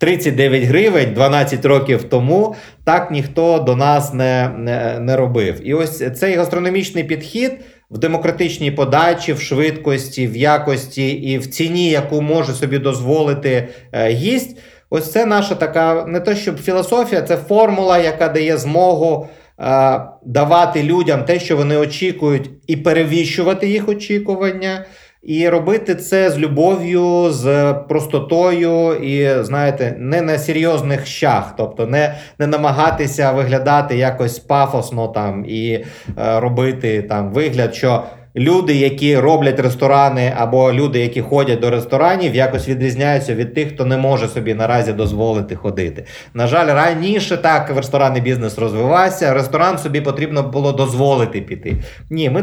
[0.00, 2.54] 39 гривень 12 років тому.
[2.84, 5.68] Так ніхто до нас не, не, не робив.
[5.68, 7.52] І ось цей гастрономічний підхід.
[7.90, 14.08] В демократичній подачі, в швидкості, в якості і в ціні, яку може собі дозволити е,
[14.08, 14.58] гість.
[14.90, 19.28] Ось це наша така не то, щоб філософія, це формула, яка дає змогу
[19.60, 24.84] е, давати людям те, що вони очікують, і перевіщувати їх очікування,
[25.22, 32.14] і робити це з любов'ю, з простотою, і знаєте, не на серйозних щах, тобто не,
[32.38, 35.84] не намагатися виглядати якось пафосно там і е,
[36.16, 38.02] робити там вигляд, що
[38.36, 43.84] люди, які роблять ресторани, або люди, які ходять до ресторанів, якось відрізняються від тих, хто
[43.84, 46.04] не може собі наразі дозволити ходити.
[46.34, 49.34] На жаль, раніше так ресторанний бізнес розвивався.
[49.34, 51.76] Ресторан собі потрібно було дозволити піти.
[52.10, 52.42] Ні, ми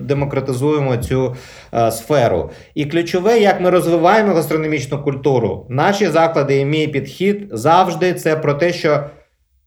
[0.00, 1.36] демократизуємо, цю
[1.74, 2.50] е, сферу.
[2.74, 8.54] І ключове, як ми розвиваємо гастрономічну культуру, наші заклади і мій підхід завжди це про
[8.54, 9.00] те, що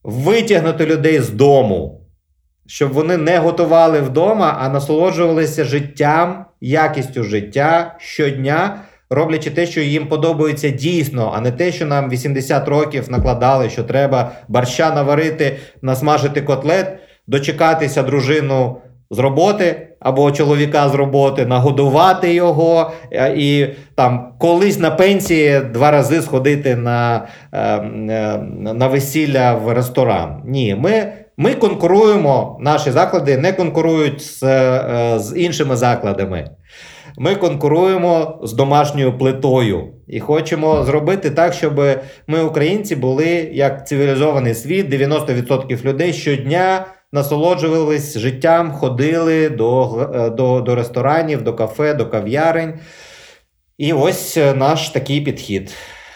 [0.03, 2.05] витягнути людей з дому
[2.68, 10.07] щоб вони не готували вдома, а насолоджувалися життям, якістю життя щодня, роблячи те, що їм
[10.07, 16.41] подобається дійсно, а не те, що нам 80 років накладали, що треба борща наварити, насмажити
[16.41, 16.97] котлет,
[17.28, 18.78] дочекатися дружину.
[19.09, 25.91] З роботи або чоловіка з роботи, нагодувати його е, і там колись на пенсії два
[25.91, 28.38] рази сходити на е, е,
[28.74, 30.41] на весілля в ресторан.
[30.45, 36.50] Ні, ми ми конкуруємо, наші заклади не конкурують з, е, з іншими закладами.
[37.18, 41.82] Ми конкуруємо з домашньою плитою і хочемо зробити так, щоб
[42.28, 44.90] ми, українці, були як цивілізований світ.
[44.90, 52.74] 90% людей щодня насолоджувались життям, ходили до, е, до, до ресторанів, до кафе, до кав'ярень.
[53.78, 55.74] І ось наш такий підхід.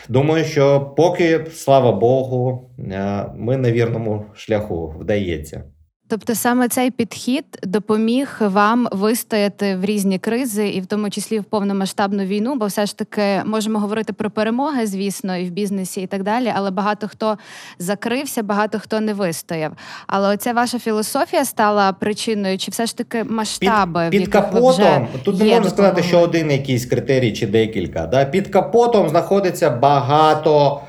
[0.10, 5.64] Думаю, що поки, слава Богу, е, ми на вірному шляху вдається.
[6.10, 11.43] Тобто саме цей підхід допоміг вам вистояти в різні кризи, і в тому числі в
[11.43, 16.07] повномасштабну війну, бо все ж таки можемо говорити про перемоги, звісно, і в бізнесі, і
[16.07, 16.53] так далі.
[16.55, 17.38] Але багато хто
[17.80, 19.72] закрився, багато хто не вистояв.
[20.07, 25.24] Але оця ваша філософія стала причиною, чи все ж таки масштаби під, під капотом вже
[25.24, 28.07] тут не можна сказати, що один якийсь критерій чи декілька.
[28.07, 28.26] Да?
[28.26, 30.82] Під капотом знаходиться багато.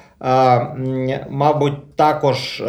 [1.30, 2.62] Мабуть, також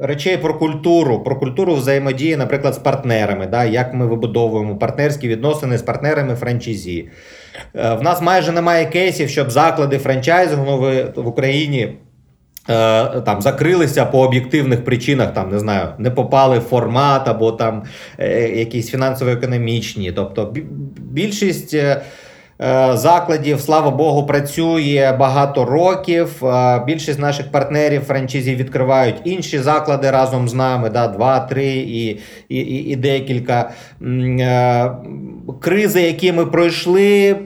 [0.00, 5.78] речей про культуру, про культуру взаємодії, наприклад, з партнерами, да, як ми вибудовуємо партнерські відносини
[5.78, 7.08] з партнерами франчайзі.
[7.76, 10.76] Е, в нас майже немає кейсів, щоб заклади франчайзингу
[11.16, 11.96] в Україні.
[12.70, 17.82] Е, там закрилися по об'єктивних причинах, там не знаю, не попали в формат або там
[18.18, 20.12] е, якісь фінансово-економічні.
[20.12, 20.54] Тобто
[20.96, 22.02] більшість Е,
[22.94, 26.44] закладів, слава Богу, працює багато років.
[26.44, 30.90] Е, більшість наших партнерів франчайзів відкривають інші заклади разом з нами.
[30.90, 33.70] да, Два, три і і, і декілька.
[34.02, 34.90] Е,
[35.60, 37.36] кризи, які ми пройшли,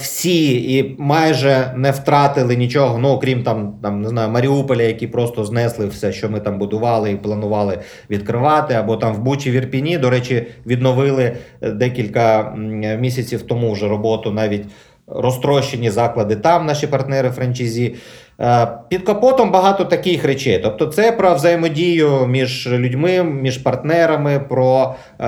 [0.00, 2.98] всі і майже не втратили нічого.
[2.98, 7.10] Ну, окрім там, там не знаю, Маріуполя, які просто знесли все, що ми там будували
[7.10, 7.78] і планували
[8.10, 8.74] відкривати.
[8.74, 12.54] Або там в Бучі в Ірпіні, до речі, відновили декілька
[13.00, 14.64] місяців тому вже роботу роботу, навіть
[15.06, 17.94] розтрощені заклади там, наші партнери франчайзі.
[18.40, 20.60] Е, під капотом багато таких речей.
[20.62, 25.26] Тобто, це про взаємодію між людьми, між партнерами, про е,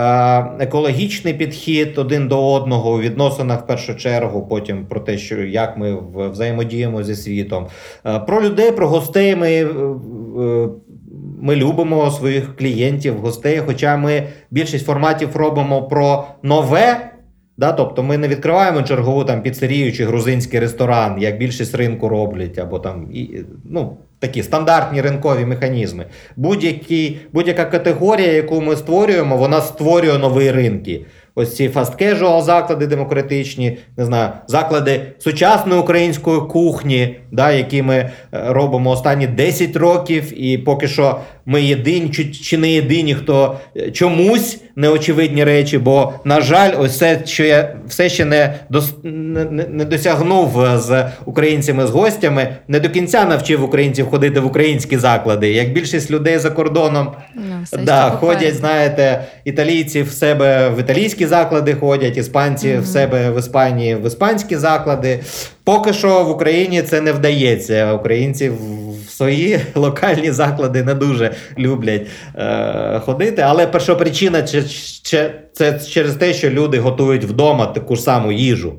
[0.58, 5.76] екологічний підхід один до одного у відносинах в першу чергу, потім про те, що як
[5.76, 7.66] ми взаємодіємо зі світом.
[8.06, 9.36] Е, про людей, про гостей.
[9.36, 9.68] Ми
[11.40, 13.62] ми любимо своїх клієнтів, гостей.
[13.66, 17.17] Хоча ми більшість форматів робимо про нове.
[17.58, 22.58] Да, Тобто ми не відкриваємо чергову там піцерію чи грузинський ресторан, як більшість ринку роблять,
[22.58, 26.04] або там і, ну, такі стандартні ринкові механізми.
[26.36, 31.04] Будь-яка категорія, яку ми створюємо, вона створює нові ринки
[31.38, 37.94] ось ці fast casual заклади демократичні, не знаю, заклади сучасної української кухні, да, які ми
[37.94, 43.58] е, робимо останні 10 років, і поки що ми єдині чи, чи не єдині, хто
[43.76, 45.78] е, чомусь неочевидні речі.
[45.78, 50.78] Бо, на жаль, ось все, що я все ще не, дос, не, не досягнув е,
[50.78, 55.52] з українцями з гостями, не до кінця навчив українців ходити в українські заклади.
[55.52, 57.42] Як більшість людей за кордоном ну,
[57.82, 62.82] да, ходять, знаєте, італійці в себе в італійські заклади ходять, іспанці mm-hmm.
[62.82, 65.20] в себе в Іспанії в іспанські заклади.
[65.64, 67.92] Поки що в Україні це не вдається.
[67.92, 68.87] Українці в
[69.18, 72.06] свої локальні заклади не дуже люблять
[72.36, 73.42] е, ходити.
[73.42, 78.74] Але перша причина це через те, що люди готують вдома таку ж саму їжу.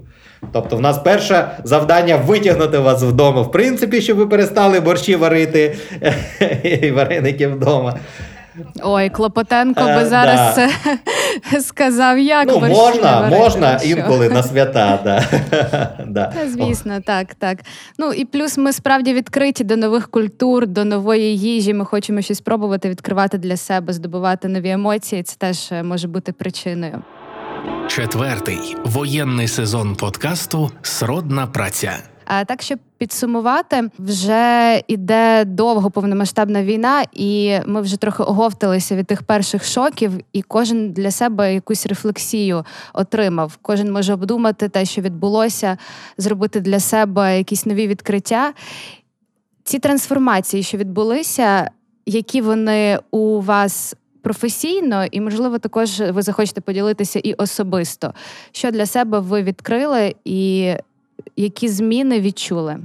[0.52, 5.76] Тобто, в нас перше завдання витягнути вас вдома, в принципі, щоб ви перестали борщі варити
[6.82, 8.00] і вареники вдома.
[8.84, 10.70] Ой, Клопотенко би е, зараз да.
[11.49, 14.99] це сказав, як ну, можна, можна інколи на свята.
[15.03, 15.26] Да.
[16.07, 16.34] да.
[16.47, 17.57] Звісно, так, так.
[17.97, 21.74] Ну і плюс ми справді відкриті до нових культур, до нової їжі.
[21.74, 25.24] Ми хочемо щось спробувати відкривати для себе, здобувати нові емоції.
[25.24, 27.01] Це теж е, може бути причиною.
[27.88, 31.97] Четвертий воєнний сезон подкасту Сродна праця.
[32.32, 39.07] А так, щоб підсумувати, вже іде довго повномасштабна війна, і ми вже трохи оговталися від
[39.07, 43.57] тих перших шоків, і кожен для себе якусь рефлексію отримав.
[43.61, 45.77] Кожен може обдумати те, що відбулося,
[46.17, 48.53] зробити для себе якісь нові відкриття.
[49.63, 51.71] Ці трансформації, що відбулися,
[52.05, 58.13] які вони у вас професійно, і, можливо, також ви захочете поділитися і особисто,
[58.51, 60.73] що для себе ви відкрили, і
[61.36, 62.78] які зміни відчули?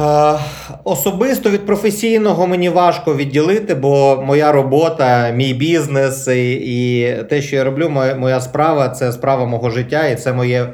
[0.00, 0.38] Е,
[0.84, 7.56] Особисто від професійного мені важко відділити, бо моя робота, мій бізнес і, і те, що
[7.56, 10.72] я роблю, моя, моя справа це справа мого життя і це моє е,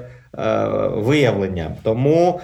[0.96, 1.76] виявлення.
[1.82, 2.40] Тому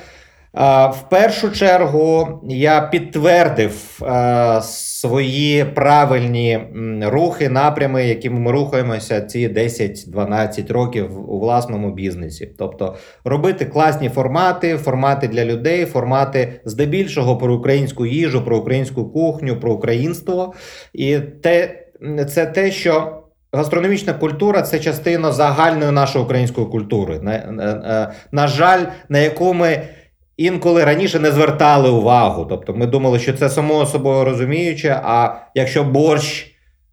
[0.54, 4.60] е, в першу чергу я підтвердив е,
[5.00, 6.60] свої правильні
[7.02, 12.54] рухи, напрями, якими ми рухаємося ці 10-12 років у власному бізнесі.
[12.58, 19.60] Тобто робити класні формати, формати для людей, формати здебільшого про українську їжу, про українську кухню,
[19.60, 20.54] про українство.
[20.92, 21.84] І те,
[22.28, 23.16] це те, що.
[23.52, 27.20] Гастрономічна культура це частина загальної нашої української культури.
[27.22, 29.82] На, на, на жаль, на яку ми
[30.40, 32.46] інколи раніше не звертали увагу.
[32.48, 35.00] Тобто ми думали, що це само собою розуміюче.
[35.04, 36.46] А якщо борщ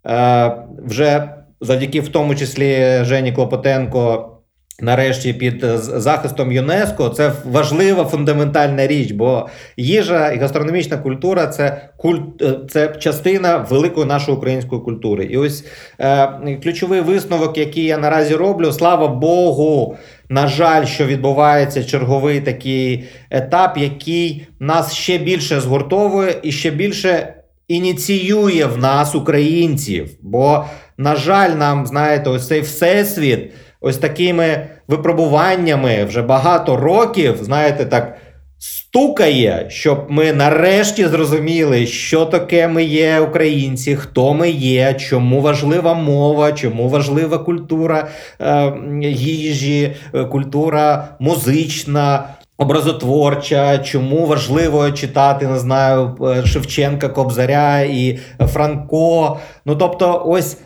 [0.08, 0.52] е,
[0.86, 1.30] вже
[1.62, 4.34] завдяки в тому числі Жені Клопотенко.
[4.82, 12.43] Нарешті під захистом ЮНЕСКО це важлива фундаментальна річ, бо їжа і гастрономічна культура це культ,
[12.70, 15.26] це частина великої нашої української культури.
[15.26, 15.66] І ось
[16.00, 19.98] е, ключовий висновок, який я наразі роблю, слава Богу.
[20.30, 27.34] На жаль, що відбувається черговий такий етап, який нас ще більше згуртовує і ще більше
[27.67, 30.09] ініціює в нас, українців.
[30.21, 30.65] Бо,
[30.97, 33.51] на жаль, нам знаєте, ось цей всесвіт
[33.82, 38.17] ось такими випробуваннями вже багато років, знаєте, так
[38.60, 45.93] стукає, щоб ми нарешті зрозуміли, що таке ми є українці, хто ми є, чому важлива
[45.93, 48.08] мова, чому важлива культура
[48.41, 48.74] е,
[49.10, 49.95] їжі,
[50.32, 52.30] культура музична.
[52.60, 59.39] Образотворча, чому важливо читати, не знаю, Шевченка, Кобзаря і Франко.
[59.66, 60.58] Ну тобто, ось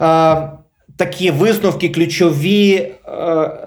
[0.00, 0.50] е,
[1.04, 2.90] такі висновки ключові е,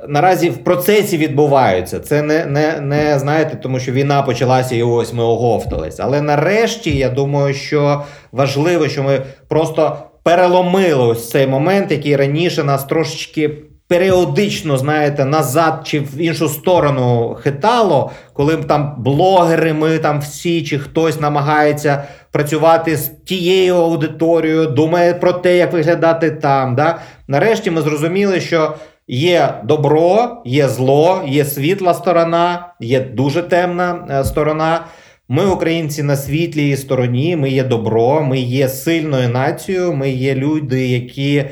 [0.07, 1.99] наразі в процесі відбуваються.
[1.99, 5.99] Це не не, не знаєте, тому що війна почалася і ось ми оговтались.
[5.99, 12.63] Але нарешті я думаю, що важливо, що ми просто переломили ось цей момент, який раніше
[12.63, 13.51] нас трошечки.
[13.87, 20.79] Періодично, знаєте, назад чи в іншу сторону хитало, коли там блогери, ми там всі, чи
[20.79, 22.03] хтось намагається
[22.35, 26.75] працювати з тією аудиторією, думає про те, як виглядати там.
[26.75, 26.99] Да?
[27.27, 28.73] Нарешті ми зрозуміли, що
[29.07, 34.85] є добро, є зло, є світла сторона, є дуже темна е, сторона.
[35.29, 40.87] Ми, українці, на світлій стороні, ми є добро, ми є сильною нацією, ми є люди,
[40.87, 41.35] які.
[41.37, 41.51] Е,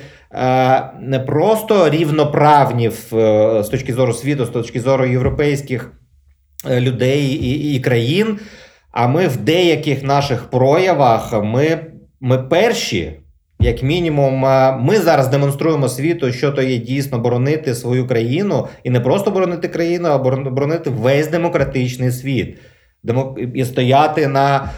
[1.01, 5.91] не просто рівноправні в, е, з точки зору світу, з точки зору європейських
[6.69, 8.39] людей і, і країн.
[8.93, 11.79] А ми в деяких наших проявах ми,
[12.21, 13.19] ми перші.
[13.59, 14.45] Як мінімум,
[14.79, 19.67] ми зараз демонструємо світу, що то є дійсно боронити свою країну і не просто боронити
[19.67, 22.57] країну, а боронити весь демократичний світ.
[23.53, 24.69] І стояти на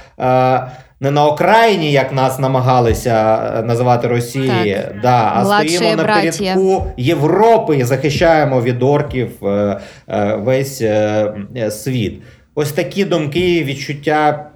[0.99, 5.01] не на окраїні, як нас намагалися називати Росії, так.
[5.01, 11.33] да, а Младші стоїмо на передку Європи і захищаємо від орків е, е, весь е,
[11.69, 12.21] світ.
[12.57, 14.49] Ось такі думки, відчуття,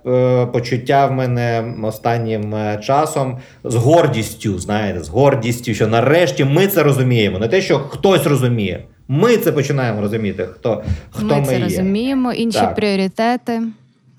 [0.53, 7.39] почуття в мене останнім часом з гордістю, знаєте, з гордістю, що нарешті ми це розуміємо.
[7.39, 8.83] Не те, що хтось розуміє.
[9.07, 10.47] Ми це починаємо розуміти.
[10.51, 11.63] Хто хто ми, ми це є.
[11.63, 12.75] розуміємо, інші так.
[12.75, 13.61] пріоритети.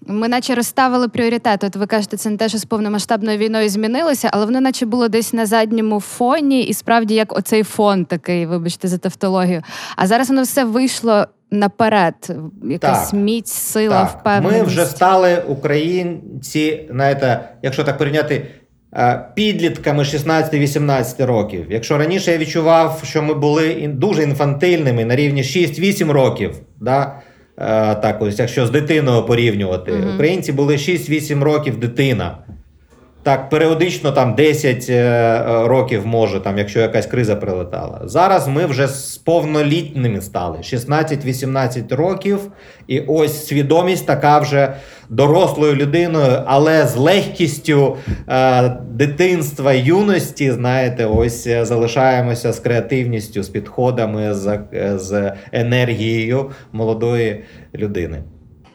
[0.06, 1.66] Ми наче розставили пріоритети.
[1.66, 5.08] От ви кажете, це не те, що з повномасштабною війною змінилося, але воно наче було
[5.08, 9.62] десь на задньому фоні, і справді як оцей фон такий, вибачте, за тавтологію.
[9.96, 12.36] А зараз воно все вийшло наперед.
[12.64, 14.20] Якась так, міць, сила, так.
[14.20, 14.60] впевненість.
[14.60, 18.46] Ми вже стали українці, знаєте, якщо так порівняти.
[19.34, 21.66] Підлітками 16-18 років.
[21.70, 27.20] Якщо раніше я відчував, що ми були дуже інфантильними на рівні 6-8 років, да,
[28.02, 30.14] так ось, якщо з дитиною порівнювати, mm-hmm.
[30.14, 32.38] українці були 6-8 років дитина.
[33.22, 38.00] Так, періодично там 10 е, років може, там, якщо якась криза прилетала.
[38.04, 42.40] Зараз ми вже з повнолітніми стали 16-18 років,
[42.86, 44.74] і ось свідомість така вже
[45.08, 47.96] дорослою людиною, але з легкістю
[48.28, 54.58] е, дитинства юності, знаєте, ось е, залишаємося з креативністю, з підходами, з,
[54.96, 57.44] з енергією молодої
[57.74, 58.22] людини.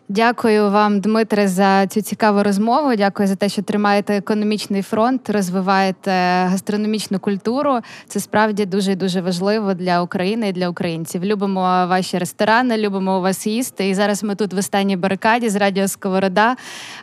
[0.10, 2.96] Дякую вам, Дмитре, за цю цікаву розмову.
[2.96, 6.12] Дякую за те, що тримаєте економічний фронт, розвиваєте
[6.46, 7.80] гастрономічну культуру.
[8.08, 11.24] Це справді дуже дуже важливо для України і для українців.
[11.24, 13.90] Любимо ваші ресторани, любимо у вас їсти.
[13.90, 16.56] І зараз ми тут в останній барикаді з Радіо Сковорода.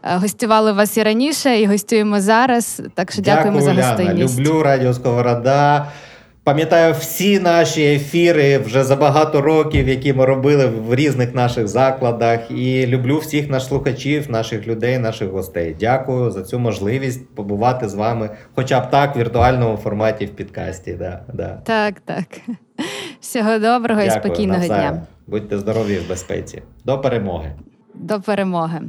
[0.03, 2.83] Е, Гостювали вас і раніше, і гостюємо зараз.
[2.95, 4.39] Так що дякуємо Дякую, за гостинність.
[4.39, 5.87] Люблю Радіо Сковорода.
[6.45, 12.51] Пам'ятаю всі наші ефіри вже за багато років, які ми робили в різних наших закладах.
[12.51, 15.77] І люблю всіх наших слухачів, наших людей, наших гостей.
[15.81, 20.93] Дякую за цю можливість побувати з вами, хоча б так, в віртуальному форматі в підкасті.
[20.93, 21.61] Да, да.
[21.65, 22.27] Так, так.
[23.21, 24.95] Всього доброго і спокійного навзаєм.
[24.95, 25.03] дня.
[25.27, 26.63] Будьте здорові в безпеці.
[26.85, 27.53] До перемоги.
[27.95, 28.81] До перемоги.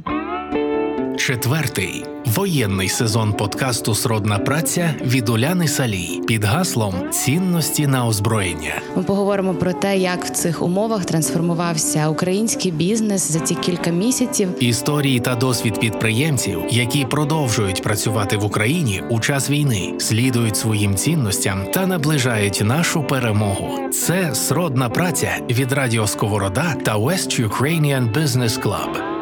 [1.16, 8.82] Четвертий воєнний сезон подкасту Сродна праця від Уляни Салій під гаслом Цінності на озброєння.
[8.96, 14.48] Ми поговоримо про те, як в цих умовах трансформувався український бізнес за ці кілька місяців.
[14.60, 21.64] Історії та досвід підприємців, які продовжують працювати в Україні у час війни, слідують своїм цінностям
[21.72, 23.90] та наближають нашу перемогу.
[23.90, 29.13] Це сродна праця від Радіо Сковорода та West Ukrainian Business Club.